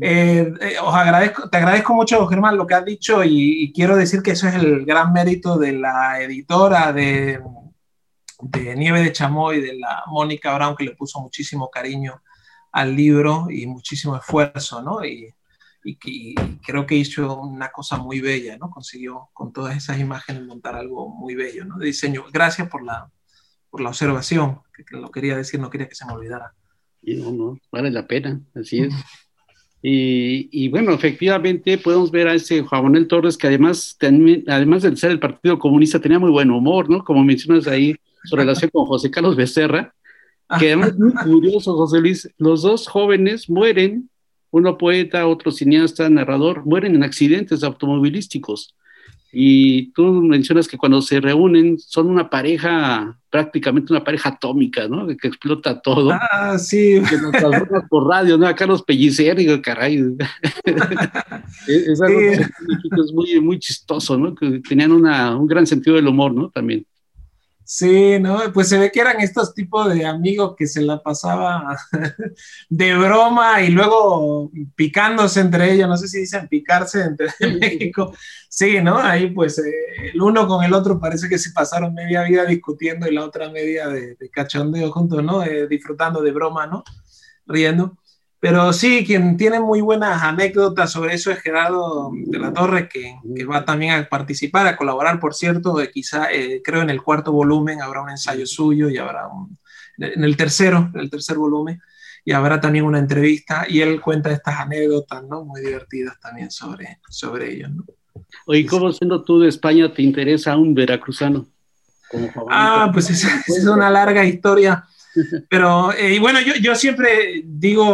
Eh, 0.00 0.52
eh, 0.60 0.76
os 0.82 0.94
agradezco, 0.94 1.48
te 1.48 1.58
agradezco 1.58 1.94
mucho, 1.94 2.26
Germán, 2.26 2.56
lo 2.56 2.66
que 2.66 2.74
has 2.74 2.84
dicho 2.84 3.22
y, 3.24 3.72
quiero 3.72 3.96
decir 3.96 4.22
que 4.22 4.32
eso 4.32 4.48
es 4.48 4.54
el 4.54 4.84
gran 4.84 5.12
mérito 5.12 5.56
de 5.58 5.72
la 5.72 6.20
editora 6.20 6.92
de, 6.92 7.40
de 8.40 8.76
Nieve 8.76 9.00
de 9.00 9.12
Chamoy, 9.12 9.60
de 9.60 9.78
la 9.78 10.02
Mónica 10.08 10.54
Brown, 10.54 10.76
que 10.76 10.84
le 10.84 10.96
puso 10.96 11.20
muchísimo 11.20 11.70
cariño 11.70 12.22
al 12.72 12.94
libro 12.94 13.46
y 13.50 13.66
muchísimo 13.66 14.16
esfuerzo, 14.16 14.82
¿no? 14.82 15.04
Y, 15.04 15.32
y, 15.84 16.34
creo 16.66 16.84
que 16.84 16.96
hizo 16.96 17.40
una 17.40 17.70
cosa 17.70 17.96
muy 17.96 18.20
bella, 18.20 18.58
¿no? 18.58 18.70
Consiguió 18.70 19.30
con 19.32 19.52
todas 19.52 19.76
esas 19.76 19.98
imágenes 20.00 20.44
montar 20.44 20.74
algo 20.74 21.08
muy 21.08 21.34
bello, 21.36 21.64
¿no? 21.64 21.78
De 21.78 21.86
diseño. 21.86 22.24
Gracias 22.32 22.68
por 22.68 22.84
la, 22.84 23.10
por 23.70 23.80
la 23.80 23.90
observación, 23.90 24.62
que, 24.74 24.84
que 24.84 24.96
lo 24.96 25.10
quería 25.10 25.36
decir, 25.36 25.60
no 25.60 25.70
quería 25.70 25.88
que 25.88 25.94
se 25.94 26.04
me 26.06 26.12
olvidara. 26.12 26.54
no, 27.02 27.30
no, 27.30 27.58
vale 27.70 27.90
la 27.90 28.06
pena, 28.06 28.40
así 28.54 28.80
es. 28.80 28.92
Y, 29.88 30.68
bueno, 30.68 30.92
efectivamente 30.92 31.78
podemos 31.78 32.10
ver 32.10 32.26
a 32.26 32.34
ese 32.34 32.60
Juan 32.62 32.82
Manuel 32.82 33.06
Torres 33.06 33.38
que 33.38 33.46
además, 33.46 33.96
además 34.48 34.82
de 34.82 34.96
ser 34.96 35.12
el 35.12 35.20
Partido 35.20 35.60
Comunista 35.60 36.00
tenía 36.00 36.18
muy 36.18 36.32
buen 36.32 36.50
humor, 36.50 36.90
¿no? 36.90 37.04
Como 37.04 37.22
mencionas 37.22 37.68
ahí, 37.68 37.94
su 38.24 38.34
relación 38.36 38.68
con 38.72 38.84
José 38.86 39.12
Carlos 39.12 39.36
Becerra, 39.36 39.94
que 40.58 40.66
además 40.72 40.88
es 40.88 40.98
muy 40.98 41.12
curioso, 41.12 41.76
José 41.76 42.00
Luis, 42.00 42.28
los 42.36 42.62
dos 42.62 42.88
jóvenes 42.88 43.48
mueren, 43.48 44.10
uno 44.50 44.76
poeta, 44.76 45.28
otro 45.28 45.52
cineasta, 45.52 46.10
narrador, 46.10 46.66
mueren 46.66 46.96
en 46.96 47.04
accidentes 47.04 47.62
automovilísticos. 47.62 48.74
Y 49.38 49.92
tú 49.92 50.22
mencionas 50.22 50.66
que 50.66 50.78
cuando 50.78 51.02
se 51.02 51.20
reúnen 51.20 51.78
son 51.78 52.08
una 52.08 52.30
pareja, 52.30 53.18
prácticamente 53.28 53.92
una 53.92 54.02
pareja 54.02 54.30
atómica, 54.30 54.88
¿no? 54.88 55.06
Que 55.08 55.28
explota 55.28 55.78
todo. 55.78 56.10
Ah, 56.10 56.56
sí. 56.56 57.02
Que 57.06 57.18
nos 57.18 57.32
transforma 57.32 57.86
por 57.86 58.08
radio, 58.08 58.38
¿no? 58.38 58.46
Acá 58.46 58.64
los 58.64 58.82
pellicer, 58.82 59.36
digo, 59.36 59.60
caray. 59.60 60.02
es, 61.68 62.00
algo 62.00 62.18
que 62.18 62.40
es 62.40 63.12
muy, 63.12 63.38
muy 63.42 63.58
chistoso, 63.58 64.16
¿no? 64.16 64.34
Que 64.34 64.62
tenían 64.66 64.92
una, 64.92 65.36
un 65.36 65.46
gran 65.46 65.66
sentido 65.66 65.96
del 65.96 66.08
humor, 66.08 66.32
¿no? 66.32 66.48
También. 66.48 66.86
Sí, 67.68 68.20
¿no? 68.20 68.52
Pues 68.54 68.68
se 68.68 68.78
ve 68.78 68.92
que 68.92 69.00
eran 69.00 69.20
estos 69.20 69.52
tipos 69.52 69.92
de 69.92 70.06
amigos 70.06 70.54
que 70.56 70.68
se 70.68 70.80
la 70.82 71.02
pasaba 71.02 71.76
de 72.70 72.96
broma 72.96 73.60
y 73.60 73.70
luego 73.70 74.52
picándose 74.76 75.40
entre 75.40 75.72
ellos, 75.72 75.88
no 75.88 75.96
sé 75.96 76.06
si 76.06 76.20
dicen 76.20 76.46
picarse 76.46 77.02
entre 77.02 77.26
México. 77.60 78.12
Sí, 78.48 78.80
¿no? 78.80 78.98
Ahí 78.98 79.30
pues 79.30 79.58
eh, 79.58 80.10
el 80.14 80.22
uno 80.22 80.46
con 80.46 80.62
el 80.62 80.72
otro 80.74 81.00
parece 81.00 81.28
que 81.28 81.38
se 81.38 81.50
pasaron 81.50 81.92
media 81.92 82.22
vida 82.22 82.44
discutiendo 82.44 83.08
y 83.08 83.14
la 83.14 83.24
otra 83.24 83.50
media 83.50 83.88
de, 83.88 84.16
cachondeo 84.30 84.92
juntos, 84.92 85.24
¿no? 85.24 85.42
Eh, 85.42 85.66
disfrutando 85.66 86.22
de 86.22 86.30
broma, 86.30 86.68
¿no? 86.68 86.84
Riendo. 87.46 87.98
Pero 88.48 88.72
sí, 88.72 89.04
quien 89.04 89.36
tiene 89.36 89.58
muy 89.58 89.80
buenas 89.80 90.22
anécdotas 90.22 90.92
sobre 90.92 91.14
eso 91.14 91.32
es 91.32 91.40
Gerardo 91.40 92.12
de 92.14 92.38
la 92.38 92.52
Torre, 92.52 92.88
que, 92.88 93.18
va 93.44 93.64
también 93.64 93.94
a 93.94 94.08
participar, 94.08 94.68
a 94.68 94.76
colaborar, 94.76 95.18
por 95.18 95.34
cierto, 95.34 95.76
quizá 95.92 96.30
eh, 96.30 96.62
creo 96.62 96.82
en 96.82 96.90
el 96.90 97.02
cuarto 97.02 97.32
volumen 97.32 97.82
habrá 97.82 98.02
un 98.02 98.10
ensayo 98.10 98.46
suyo 98.46 98.88
y 98.88 98.98
habrá 98.98 99.26
un, 99.26 99.58
en 99.98 100.22
el 100.22 100.36
tercero, 100.36 100.92
en 100.94 101.00
el 101.00 101.10
tercer 101.10 101.36
volumen, 101.36 101.82
y 102.24 102.30
habrá 102.30 102.60
también 102.60 102.84
una 102.84 103.00
entrevista 103.00 103.66
y 103.68 103.80
él 103.80 104.00
cuenta 104.00 104.30
estas 104.30 104.60
anécdotas, 104.60 105.24
¿no? 105.24 105.44
Muy 105.44 105.60
divertidas 105.60 106.20
también 106.20 106.48
sobre, 106.52 107.00
sobre 107.10 107.52
ellos, 107.52 107.70
¿no? 107.72 107.84
Oye, 108.46 108.64
¿cómo 108.64 108.92
siendo 108.92 109.24
tú 109.24 109.40
de 109.40 109.48
España 109.48 109.92
te 109.92 110.02
interesa 110.02 110.56
un 110.56 110.72
veracruzano? 110.72 111.48
ah, 112.48 112.90
pues 112.92 113.10
esa 113.10 113.42
es 113.44 113.66
una 113.66 113.90
larga 113.90 114.24
historia. 114.24 114.86
Pero, 115.48 115.92
eh, 115.92 116.14
y 116.14 116.18
bueno, 116.18 116.40
yo, 116.40 116.54
yo, 116.60 116.74
siempre 116.74 117.42
digo, 117.44 117.92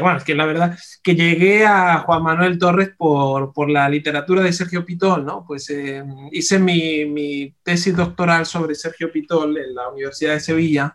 bueno, 0.00 0.18
es 0.18 0.24
que 0.24 0.34
la 0.34 0.46
verdad, 0.46 0.78
que 1.02 1.14
llegué 1.14 1.66
a 1.66 1.98
Juan 2.00 2.22
Manuel 2.22 2.58
Torres 2.58 2.90
por, 2.96 3.52
por 3.52 3.70
la 3.70 3.88
literatura 3.88 4.42
de 4.42 4.52
Sergio 4.52 4.84
Pitol, 4.84 5.24
¿no? 5.24 5.44
Pues 5.46 5.70
eh, 5.70 6.04
hice 6.32 6.58
mi, 6.58 7.04
mi, 7.04 7.54
tesis 7.62 7.96
doctoral 7.96 8.46
sobre 8.46 8.74
Sergio 8.74 9.10
Pitol 9.10 9.56
en 9.58 9.74
la 9.74 9.88
Universidad 9.88 10.34
de 10.34 10.40
Sevilla, 10.40 10.94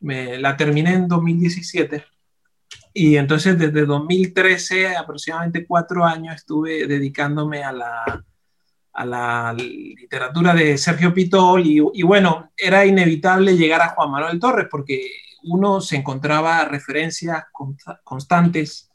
me, 0.00 0.38
la 0.38 0.56
terminé 0.56 0.94
en 0.94 1.08
2017. 1.08 2.04
Y 2.94 3.16
entonces 3.16 3.58
desde 3.58 3.86
2013, 3.86 4.96
aproximadamente 4.96 5.66
cuatro 5.66 6.04
años, 6.04 6.34
estuve 6.34 6.86
dedicándome 6.86 7.62
a 7.62 7.72
la, 7.72 8.24
a 8.92 9.04
la 9.06 9.54
literatura 9.54 10.54
de 10.54 10.76
Sergio 10.76 11.14
Pitol 11.14 11.64
y, 11.66 12.02
bueno, 12.02 12.50
era 12.56 12.84
inevitable 12.84 13.56
llegar 13.56 13.80
a 13.80 13.90
Juan 13.90 14.10
Manuel 14.10 14.40
Torres 14.40 14.66
porque 14.70 15.10
uno 15.44 15.80
se 15.80 15.96
encontraba 15.96 16.64
referencias 16.64 17.44
constantes 18.02 18.90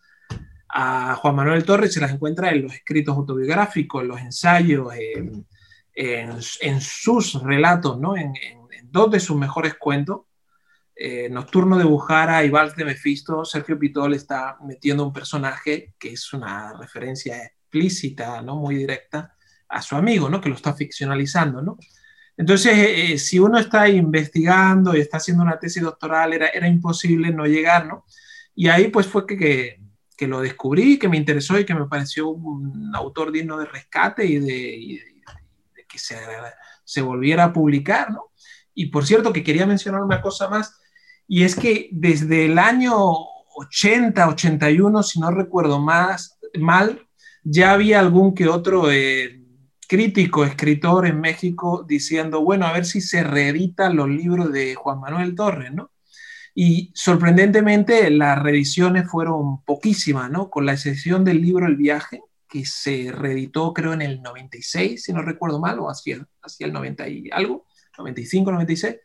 a 0.67 1.15
Juan 1.15 1.35
Manuel 1.35 1.63
Torres, 1.63 1.93
se 1.93 2.01
las 2.01 2.11
encuentra 2.11 2.49
en 2.49 2.63
los 2.63 2.73
escritos 2.73 3.15
autobiográficos, 3.15 4.01
en 4.01 4.07
los 4.07 4.19
ensayos, 4.19 4.93
en, 4.93 5.45
en, 5.93 6.81
sus 6.81 7.41
relatos, 7.41 7.99
¿no? 7.99 8.17
En, 8.17 8.33
dos 8.91 9.09
de 9.09 9.19
sus 9.19 9.35
mejores 9.35 9.75
cuentos, 9.75 10.21
eh, 10.95 11.27
Nocturno 11.27 11.77
de 11.79 11.83
Bujara 11.83 12.43
y 12.43 12.49
Vals 12.51 12.75
de 12.75 12.85
Mefisto, 12.85 13.43
Sergio 13.43 13.79
Pitol 13.79 14.13
está 14.13 14.57
metiendo 14.67 15.03
un 15.03 15.11
personaje 15.11 15.95
que 15.97 16.13
es 16.13 16.31
una 16.31 16.77
referencia 16.77 17.43
explícita, 17.43 18.41
¿no? 18.43 18.57
Muy 18.57 18.75
directa 18.75 19.35
a 19.67 19.81
su 19.81 19.95
amigo, 19.95 20.29
¿no? 20.29 20.41
Que 20.41 20.49
lo 20.49 20.55
está 20.55 20.73
ficcionalizando, 20.73 21.61
¿no? 21.61 21.77
Entonces, 22.35 22.77
eh, 22.77 23.13
eh, 23.13 23.17
si 23.17 23.39
uno 23.39 23.59
está 23.59 23.87
investigando 23.87 24.95
y 24.95 25.01
está 25.01 25.17
haciendo 25.17 25.43
una 25.43 25.59
tesis 25.59 25.83
doctoral, 25.83 26.33
era, 26.33 26.47
era 26.47 26.67
imposible 26.67 27.31
no 27.31 27.45
llegar, 27.45 27.85
¿no? 27.85 28.05
Y 28.55 28.67
ahí 28.67 28.87
pues 28.87 29.07
fue 29.07 29.25
que, 29.27 29.79
que, 30.17 30.27
lo 30.27 30.41
descubrí, 30.41 30.97
que 30.97 31.09
me 31.09 31.17
interesó 31.17 31.59
y 31.59 31.65
que 31.65 31.75
me 31.75 31.87
pareció 31.87 32.29
un 32.29 32.91
autor 32.95 33.31
digno 33.31 33.57
de 33.57 33.65
rescate 33.65 34.25
y 34.25 34.39
de, 34.39 34.99
que 35.87 35.99
se, 35.99 36.17
se, 36.83 37.01
volviera 37.01 37.45
a 37.45 37.53
publicar, 37.53 38.11
¿no? 38.11 38.31
Y 38.73 38.87
por 38.87 39.05
cierto, 39.05 39.31
que 39.31 39.43
quería 39.43 39.67
mencionar 39.67 40.01
una 40.01 40.21
cosa 40.21 40.49
más, 40.49 40.79
y 41.27 41.43
es 41.43 41.55
que 41.55 41.89
desde 41.91 42.45
el 42.45 42.57
año 42.57 42.95
80, 43.55 44.27
81, 44.27 45.03
si 45.03 45.19
no 45.19 45.29
recuerdo 45.29 45.79
más, 45.79 46.39
mal, 46.59 47.07
ya 47.43 47.73
había 47.73 47.99
algún 47.99 48.33
que 48.33 48.47
otro... 48.47 48.91
Eh, 48.91 49.42
crítico, 49.93 50.43
escritor 50.43 51.05
en 51.05 51.21
México, 51.21 51.85
diciendo, 51.87 52.41
bueno, 52.41 52.65
a 52.65 52.73
ver 52.73 52.83
si 52.83 52.99
se 52.99 53.23
reeditan 53.23 53.95
los 53.95 54.09
libros 54.09 54.51
de 54.51 54.73
Juan 54.73 54.99
Manuel 54.99 55.35
Torres, 55.35 55.71
¿no? 55.71 55.91
Y 56.55 56.91
sorprendentemente 56.95 58.09
las 58.09 58.41
reediciones 58.41 59.07
fueron 59.07 59.63
poquísimas, 59.63 60.31
¿no? 60.31 60.49
Con 60.49 60.65
la 60.65 60.73
excepción 60.73 61.23
del 61.23 61.43
libro 61.43 61.67
El 61.67 61.75
viaje, 61.75 62.23
que 62.49 62.65
se 62.65 63.11
reeditó 63.11 63.71
creo 63.71 63.93
en 63.93 64.01
el 64.01 64.23
96, 64.23 65.03
si 65.03 65.13
no 65.13 65.21
recuerdo 65.21 65.59
mal, 65.59 65.77
o 65.77 65.91
hacia, 65.91 66.27
hacia 66.41 66.65
el 66.65 66.73
90 66.73 67.07
y 67.09 67.29
algo, 67.31 67.67
95, 67.95 68.51
96. 68.51 68.95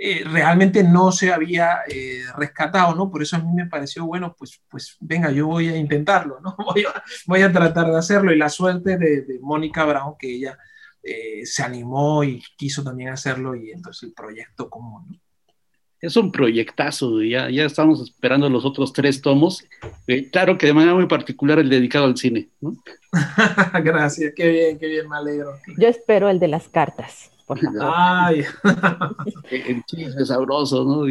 Eh, 0.00 0.22
realmente 0.24 0.84
no 0.84 1.10
se 1.10 1.32
había 1.32 1.80
eh, 1.88 2.22
rescatado, 2.36 2.94
¿no? 2.94 3.10
Por 3.10 3.20
eso 3.20 3.34
a 3.34 3.40
mí 3.40 3.52
me 3.52 3.66
pareció, 3.66 4.06
bueno, 4.06 4.36
pues, 4.38 4.62
pues 4.70 4.96
venga, 5.00 5.32
yo 5.32 5.48
voy 5.48 5.68
a 5.68 5.76
intentarlo, 5.76 6.38
¿no? 6.40 6.54
Voy 6.64 6.84
a, 6.84 7.02
voy 7.26 7.42
a 7.42 7.52
tratar 7.52 7.90
de 7.90 7.98
hacerlo. 7.98 8.32
Y 8.32 8.38
la 8.38 8.48
suerte 8.48 8.96
de, 8.96 9.38
Mónica 9.40 9.84
Brown, 9.84 10.14
que 10.16 10.36
ella 10.36 10.56
eh, 11.02 11.44
se 11.44 11.64
animó 11.64 12.22
y 12.22 12.40
quiso 12.56 12.84
también 12.84 13.10
hacerlo, 13.10 13.56
y 13.56 13.72
entonces 13.72 14.04
el 14.04 14.12
proyecto 14.12 14.70
común, 14.70 15.04
¿no? 15.08 15.18
Es 16.00 16.16
un 16.16 16.30
proyectazo, 16.30 17.20
ya, 17.22 17.50
ya 17.50 17.64
estamos 17.64 18.00
esperando 18.00 18.48
los 18.48 18.64
otros 18.64 18.92
tres 18.92 19.20
tomos. 19.20 19.64
claro 20.30 20.56
que 20.56 20.68
de 20.68 20.72
manera 20.72 20.94
muy 20.94 21.08
particular 21.08 21.58
el 21.58 21.68
dedicado 21.68 22.04
al 22.04 22.16
cine, 22.16 22.50
¿no? 22.60 22.76
Gracias, 23.82 24.32
qué 24.36 24.48
bien, 24.48 24.78
qué 24.78 24.86
bien, 24.86 25.08
me 25.08 25.16
alegro. 25.16 25.58
Yo 25.76 25.88
espero 25.88 26.28
el 26.28 26.38
de 26.38 26.46
las 26.46 26.68
cartas. 26.68 27.32
Ay. 27.80 28.44
el 29.50 29.84
chisme 29.84 30.24
sabroso, 30.24 30.84
¿no? 30.84 31.06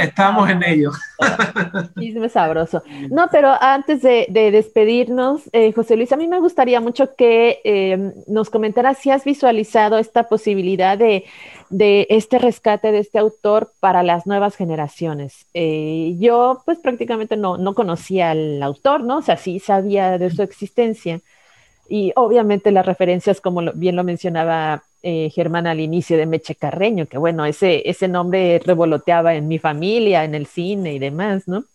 estamos 0.00 0.48
en 0.48 0.62
ello. 0.62 0.90
Chisme 1.98 2.28
sabroso. 2.28 2.82
No, 3.10 3.28
pero 3.30 3.50
antes 3.60 4.02
de, 4.02 4.26
despedirnos, 4.30 5.42
eh, 5.52 5.72
José 5.72 5.96
Luis, 5.96 6.12
a 6.12 6.16
mí 6.16 6.28
me 6.28 6.40
gustaría 6.40 6.80
mucho 6.80 7.14
que 7.16 7.60
eh, 7.64 8.12
nos 8.26 8.50
comentaras 8.50 8.98
si 8.98 9.10
has 9.10 9.24
visualizado 9.24 9.98
esta 9.98 10.24
posibilidad 10.24 10.96
de, 10.96 11.24
este 11.70 12.38
rescate 12.38 12.92
de 12.92 13.00
este 13.00 13.18
autor 13.18 13.72
para 13.80 14.02
las 14.02 14.26
nuevas 14.26 14.56
generaciones. 14.56 15.46
Eh, 15.54 16.14
yo, 16.18 16.62
pues 16.64 16.78
prácticamente 16.78 17.36
no, 17.36 17.58
no 17.58 17.74
conocía 17.74 18.30
al 18.30 18.62
autor, 18.62 19.02
¿no? 19.02 19.18
O 19.18 19.22
sea, 19.22 19.36
sí 19.36 19.58
sabía 19.58 20.18
de 20.18 20.30
su 20.30 20.42
existencia. 20.42 21.20
Y 21.88 22.12
obviamente 22.16 22.70
las 22.70 22.86
referencias, 22.86 23.40
como 23.40 23.60
bien 23.74 23.96
lo 23.96 24.04
mencionaba 24.04 24.84
eh, 25.06 25.28
Germán 25.28 25.66
al 25.66 25.80
inicio 25.80 26.16
de 26.16 26.24
Meche 26.24 26.54
Carreño, 26.54 27.04
que 27.04 27.18
bueno, 27.18 27.44
ese, 27.44 27.82
ese 27.90 28.08
nombre 28.08 28.58
revoloteaba 28.64 29.34
en 29.34 29.48
mi 29.48 29.58
familia, 29.58 30.24
en 30.24 30.34
el 30.34 30.46
cine 30.46 30.94
y 30.94 30.98
demás, 30.98 31.46
¿no? 31.46 31.66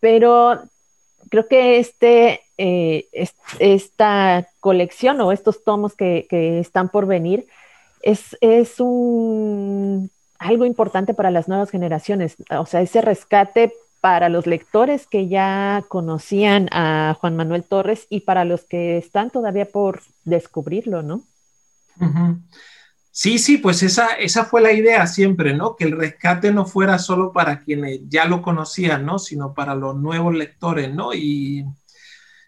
Pero 0.00 0.60
creo 1.30 1.48
que 1.48 1.78
este, 1.78 2.42
eh, 2.58 3.06
esta 3.58 4.46
colección 4.60 5.18
o 5.22 5.32
estos 5.32 5.64
tomos 5.64 5.94
que, 5.94 6.26
están 6.60 6.90
por 6.90 7.06
venir 7.06 7.46
es, 8.02 8.36
es 8.42 8.80
un, 8.80 10.10
algo 10.38 10.66
importante 10.66 11.14
para 11.14 11.30
las 11.30 11.48
nuevas 11.48 11.70
generaciones, 11.70 12.36
o 12.50 12.66
sea, 12.66 12.82
ese 12.82 13.00
rescate 13.00 13.72
para 14.02 14.28
los 14.28 14.46
lectores 14.46 15.06
que 15.06 15.26
ya 15.28 15.84
conocían 15.88 16.68
a 16.70 17.16
Juan 17.18 17.34
Manuel 17.34 17.64
Torres 17.64 18.06
y 18.10 18.20
para 18.20 18.44
los 18.44 18.64
que 18.64 18.98
están 18.98 19.30
todavía 19.30 19.64
por 19.64 20.02
descubrirlo, 20.24 21.02
¿no? 21.02 21.22
Sí, 23.14 23.38
sí, 23.38 23.58
pues 23.58 23.82
esa, 23.82 24.14
esa 24.14 24.46
fue 24.46 24.62
la 24.62 24.72
idea 24.72 25.06
siempre, 25.06 25.54
¿no? 25.54 25.76
Que 25.76 25.84
el 25.84 25.92
rescate 25.92 26.50
no 26.50 26.64
fuera 26.64 26.98
solo 26.98 27.30
para 27.30 27.60
quienes 27.60 28.00
ya 28.08 28.24
lo 28.24 28.40
conocían, 28.40 29.04
¿no? 29.04 29.18
Sino 29.18 29.52
para 29.52 29.74
los 29.74 29.96
nuevos 29.96 30.34
lectores, 30.34 30.92
¿no? 30.94 31.12
Y, 31.12 31.66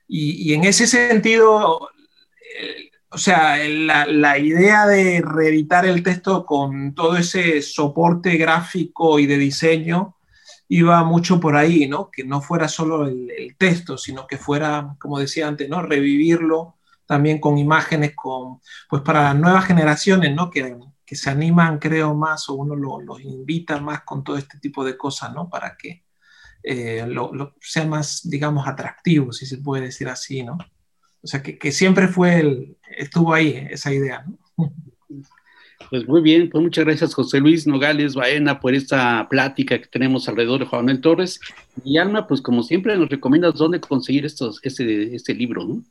y, 0.09 0.55
en 0.55 0.65
ese 0.65 0.87
sentido, 0.87 1.91
o 3.11 3.19
sea, 3.19 3.59
la, 3.69 4.07
la, 4.07 4.39
idea 4.39 4.87
de 4.87 5.23
reeditar 5.23 5.85
el 5.87 6.03
texto 6.03 6.47
con 6.47 6.95
todo 6.95 7.17
ese 7.19 7.61
soporte 7.63 8.37
gráfico 8.37 9.19
y 9.19 9.27
de 9.27 9.39
diseño 9.39 10.17
iba 10.69 11.05
mucho 11.05 11.41
por 11.41 11.57
ahí, 11.57 11.87
¿no? 11.89 12.11
Que 12.11 12.25
no 12.25 12.41
fuera 12.41 12.69
solo 12.69 13.07
el, 13.07 13.31
el 13.31 13.57
texto, 13.57 13.99
sino 13.99 14.27
que 14.27 14.39
fuera, 14.39 14.97
como 14.99 15.19
decía 15.19 15.47
antes, 15.47 15.69
¿no? 15.69 15.83
Revivirlo 15.83 16.77
también 17.07 17.41
con 17.41 17.59
imágenes, 17.59 18.13
con, 18.15 18.61
pues 18.89 19.03
para 19.03 19.25
las 19.25 19.37
nuevas 19.37 19.65
generaciones, 19.67 20.35
¿no? 20.35 20.51
Que, 20.51 20.77
que 21.05 21.17
se 21.17 21.31
animan, 21.31 21.79
creo, 21.79 22.15
más 22.15 22.49
o 22.49 22.55
uno 22.55 22.77
los 22.77 23.21
invita 23.21 23.81
más 23.81 24.03
con 24.03 24.25
todo 24.25 24.37
este 24.37 24.59
tipo 24.59 24.85
de 24.85 24.97
cosas, 24.97 25.33
¿no? 25.35 25.49
Para 25.49 25.77
que 25.77 26.05
eh, 26.63 27.05
lo, 27.07 27.55
sea 27.61 27.87
más, 27.87 28.29
digamos, 28.29 28.67
atractivo, 28.67 29.33
si 29.33 29.47
se 29.47 29.59
puede 29.59 29.85
decir 29.85 30.09
así, 30.09 30.43
¿no? 30.43 30.59
O 31.23 31.27
sea, 31.27 31.43
que, 31.43 31.59
que 31.59 31.73
siempre 31.73 32.09
fue, 32.09 32.41
el, 32.41 32.77
estuvo 32.97 33.35
ahí 33.35 33.67
esa 33.71 33.93
idea, 33.93 34.25
¿no? 34.27 34.73
Pues 35.91 36.09
muy 36.09 36.23
bien, 36.23 36.49
pues 36.51 36.63
muchas 36.63 36.85
gracias 36.85 37.15
José 37.15 37.41
Luis 37.41 37.67
Nogales 37.67 38.15
Baena 38.15 38.59
por 38.59 38.75
esta 38.75 39.29
plática 39.29 39.79
que 39.79 39.87
tenemos 39.87 40.29
alrededor 40.29 40.61
de 40.61 40.67
Juan 40.67 40.87
Manuel 40.87 41.01
Torres. 41.01 41.41
Y 41.85 41.99
Alma, 41.99 42.27
pues 42.27 42.41
como 42.41 42.63
siempre 42.63 42.97
nos 42.97 43.09
recomiendas 43.09 43.55
dónde 43.55 43.81
conseguir 43.81 44.25
estos, 44.25 44.61
este, 44.63 45.15
este 45.15 45.35
libro, 45.35 45.65
¿no? 45.65 45.85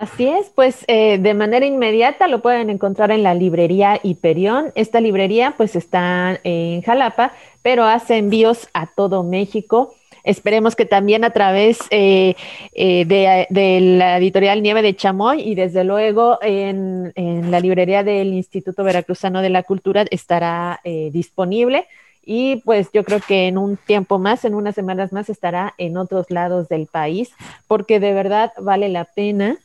Así 0.00 0.26
es, 0.26 0.50
pues 0.54 0.82
eh, 0.88 1.18
de 1.18 1.34
manera 1.34 1.66
inmediata 1.66 2.26
lo 2.26 2.40
pueden 2.40 2.70
encontrar 2.70 3.10
en 3.10 3.22
la 3.22 3.34
librería 3.34 4.00
Hiperión. 4.02 4.72
Esta 4.74 4.98
librería 4.98 5.52
pues 5.58 5.76
está 5.76 6.40
en 6.42 6.80
Jalapa, 6.80 7.32
pero 7.60 7.84
hace 7.84 8.16
envíos 8.16 8.70
a 8.72 8.86
todo 8.86 9.22
México. 9.24 9.92
Esperemos 10.24 10.74
que 10.74 10.86
también 10.86 11.22
a 11.22 11.34
través 11.34 11.80
eh, 11.90 12.34
eh, 12.72 13.04
de, 13.04 13.80
la 13.98 14.16
editorial 14.16 14.62
Nieve 14.62 14.80
de 14.80 14.96
Chamoy 14.96 15.42
y 15.42 15.54
desde 15.54 15.84
luego 15.84 16.38
en, 16.40 17.12
la 17.50 17.60
librería 17.60 18.02
del 18.02 18.32
Instituto 18.32 18.82
Veracruzano 18.82 19.42
de 19.42 19.50
la 19.50 19.64
Cultura 19.64 20.06
estará 20.10 20.80
disponible 21.12 21.86
y 22.24 22.56
pues 22.64 22.88
yo 22.94 23.04
creo 23.04 23.20
que 23.20 23.48
en 23.48 23.58
un 23.58 23.76
tiempo 23.76 24.18
más, 24.18 24.46
en 24.46 24.54
unas 24.54 24.74
semanas 24.74 25.12
más, 25.12 25.28
estará 25.28 25.74
en 25.76 25.98
otros 25.98 26.30
lados 26.30 26.70
del 26.70 26.86
país 26.86 27.32
porque 27.66 28.00
de 28.00 28.14
verdad 28.14 28.52
vale 28.58 28.88
la 28.88 29.04
pena 29.04 29.58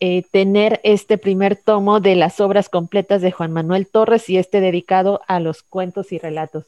eh, 0.00 0.24
tener 0.30 0.80
este 0.82 1.18
primer 1.18 1.56
tomo 1.56 2.00
de 2.00 2.16
las 2.16 2.40
obras 2.40 2.68
completas 2.68 3.20
de 3.20 3.32
Juan 3.32 3.52
Manuel 3.52 3.86
Torres 3.86 4.30
y 4.30 4.38
este 4.38 4.60
dedicado 4.60 5.20
a 5.28 5.40
los 5.40 5.62
cuentos 5.62 6.12
y 6.12 6.18
relatos. 6.18 6.64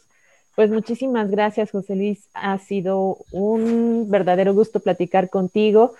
Pues 0.55 0.71
muchísimas 0.71 1.31
gracias, 1.31 1.71
José 1.71 1.97
Luis. 1.97 2.29
Ha 2.35 2.59
sido 2.59 3.18
un 3.31 4.07
verdadero 4.11 4.53
gusto 4.53 4.81
platicar 4.81 5.31
contigo 5.31 5.95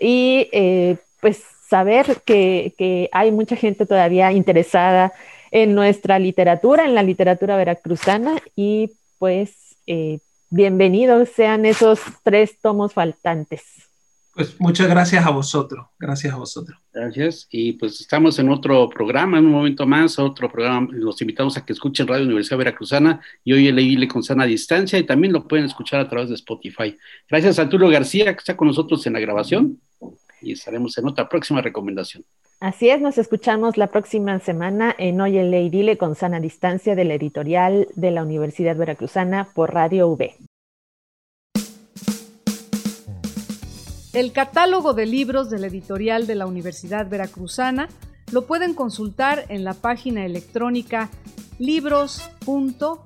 y 0.00 0.48
eh, 0.52 0.96
pues 1.20 1.42
saber 1.68 2.22
que, 2.24 3.08
hay 3.10 3.32
mucha 3.32 3.56
gente 3.56 3.86
todavía 3.86 4.30
interesada 4.32 5.12
en 5.50 5.74
nuestra 5.74 6.20
literatura, 6.20 6.84
en 6.84 6.94
la 6.94 7.02
literatura 7.02 7.56
veracruzana 7.56 8.40
y 8.54 8.92
pues 9.18 9.76
eh, 9.88 10.20
bienvenidos 10.50 11.30
sean 11.30 11.66
esos 11.66 12.00
tres 12.22 12.60
tomos 12.60 12.92
faltantes. 12.92 13.85
Pues 14.36 14.60
muchas 14.60 14.86
gracias 14.86 15.24
a 15.24 15.30
vosotros, 15.30 15.86
gracias 15.98 16.34
a 16.34 16.36
vosotros. 16.36 16.78
Gracias, 16.92 17.48
y 17.50 17.72
pues 17.72 18.02
estamos 18.02 18.38
en 18.38 18.50
otro 18.50 18.86
programa, 18.90 19.38
en 19.38 19.46
un 19.46 19.52
momento 19.52 19.86
más, 19.86 20.18
otro 20.18 20.52
programa, 20.52 20.88
los 20.92 21.22
invitamos 21.22 21.56
a 21.56 21.64
que 21.64 21.72
escuchen 21.72 22.06
Radio 22.06 22.26
Universidad 22.26 22.58
Veracruzana 22.58 23.22
y 23.42 23.54
hoy 23.54 23.72
leíle 23.72 24.06
con 24.06 24.22
sana 24.22 24.44
distancia 24.44 24.98
y 24.98 25.04
también 25.04 25.32
lo 25.32 25.48
pueden 25.48 25.64
escuchar 25.64 26.00
a 26.00 26.08
través 26.10 26.28
de 26.28 26.34
Spotify. 26.34 26.94
Gracias 27.30 27.58
a 27.58 27.66
Tulio 27.66 27.88
García 27.88 28.34
que 28.34 28.40
está 28.40 28.54
con 28.54 28.68
nosotros 28.68 29.06
en 29.06 29.14
la 29.14 29.20
grabación 29.20 29.80
y 30.42 30.52
estaremos 30.52 30.98
en 30.98 31.06
otra 31.06 31.26
próxima 31.30 31.62
recomendación. 31.62 32.22
Así 32.60 32.90
es, 32.90 33.00
nos 33.00 33.16
escuchamos 33.16 33.78
la 33.78 33.86
próxima 33.86 34.38
semana 34.40 34.94
en 34.98 35.18
Hoy 35.18 35.38
en 35.38 35.50
Ley 35.50 35.70
Dile 35.70 35.96
con 35.96 36.14
sana 36.14 36.40
distancia 36.40 36.94
de 36.94 37.04
la 37.04 37.14
editorial 37.14 37.88
de 37.94 38.10
la 38.10 38.22
Universidad 38.22 38.76
Veracruzana 38.76 39.48
por 39.54 39.72
Radio 39.72 40.08
V. 40.08 40.34
El 44.16 44.32
catálogo 44.32 44.94
de 44.94 45.04
libros 45.04 45.50
de 45.50 45.58
la 45.58 45.66
editorial 45.66 46.26
de 46.26 46.36
la 46.36 46.46
Universidad 46.46 47.06
Veracruzana 47.06 47.90
lo 48.32 48.46
pueden 48.46 48.72
consultar 48.72 49.44
en 49.50 49.62
la 49.62 49.74
página 49.74 50.24
electrónica 50.24 51.10
libros.ub.mx. 51.58 53.02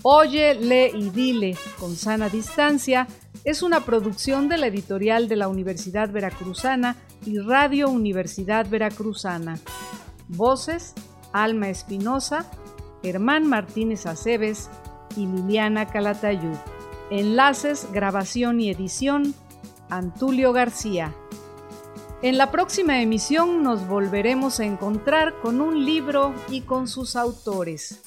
Oye, 0.00 0.54
lee 0.54 0.90
y 0.94 1.10
dile 1.10 1.54
con 1.78 1.94
sana 1.94 2.30
distancia 2.30 3.06
es 3.44 3.62
una 3.62 3.80
producción 3.80 4.48
de 4.48 4.56
la 4.56 4.68
editorial 4.68 5.28
de 5.28 5.36
la 5.36 5.48
Universidad 5.48 6.10
Veracruzana 6.10 6.96
y 7.26 7.40
Radio 7.40 7.90
Universidad 7.90 8.66
Veracruzana. 8.66 9.58
Voces: 10.28 10.94
Alma 11.34 11.68
Espinosa, 11.68 12.50
Germán 13.02 13.46
Martínez 13.46 14.06
Aceves, 14.06 14.70
y 15.16 15.26
Liliana 15.26 15.86
Calatayud. 15.86 16.56
Enlaces, 17.10 17.88
grabación 17.92 18.60
y 18.60 18.70
edición, 18.70 19.34
Antulio 19.88 20.52
García. 20.52 21.14
En 22.22 22.38
la 22.38 22.50
próxima 22.50 23.00
emisión 23.00 23.62
nos 23.62 23.86
volveremos 23.86 24.60
a 24.60 24.64
encontrar 24.64 25.34
con 25.40 25.60
un 25.60 25.84
libro 25.84 26.34
y 26.48 26.62
con 26.62 26.88
sus 26.88 27.14
autores. 27.14 28.05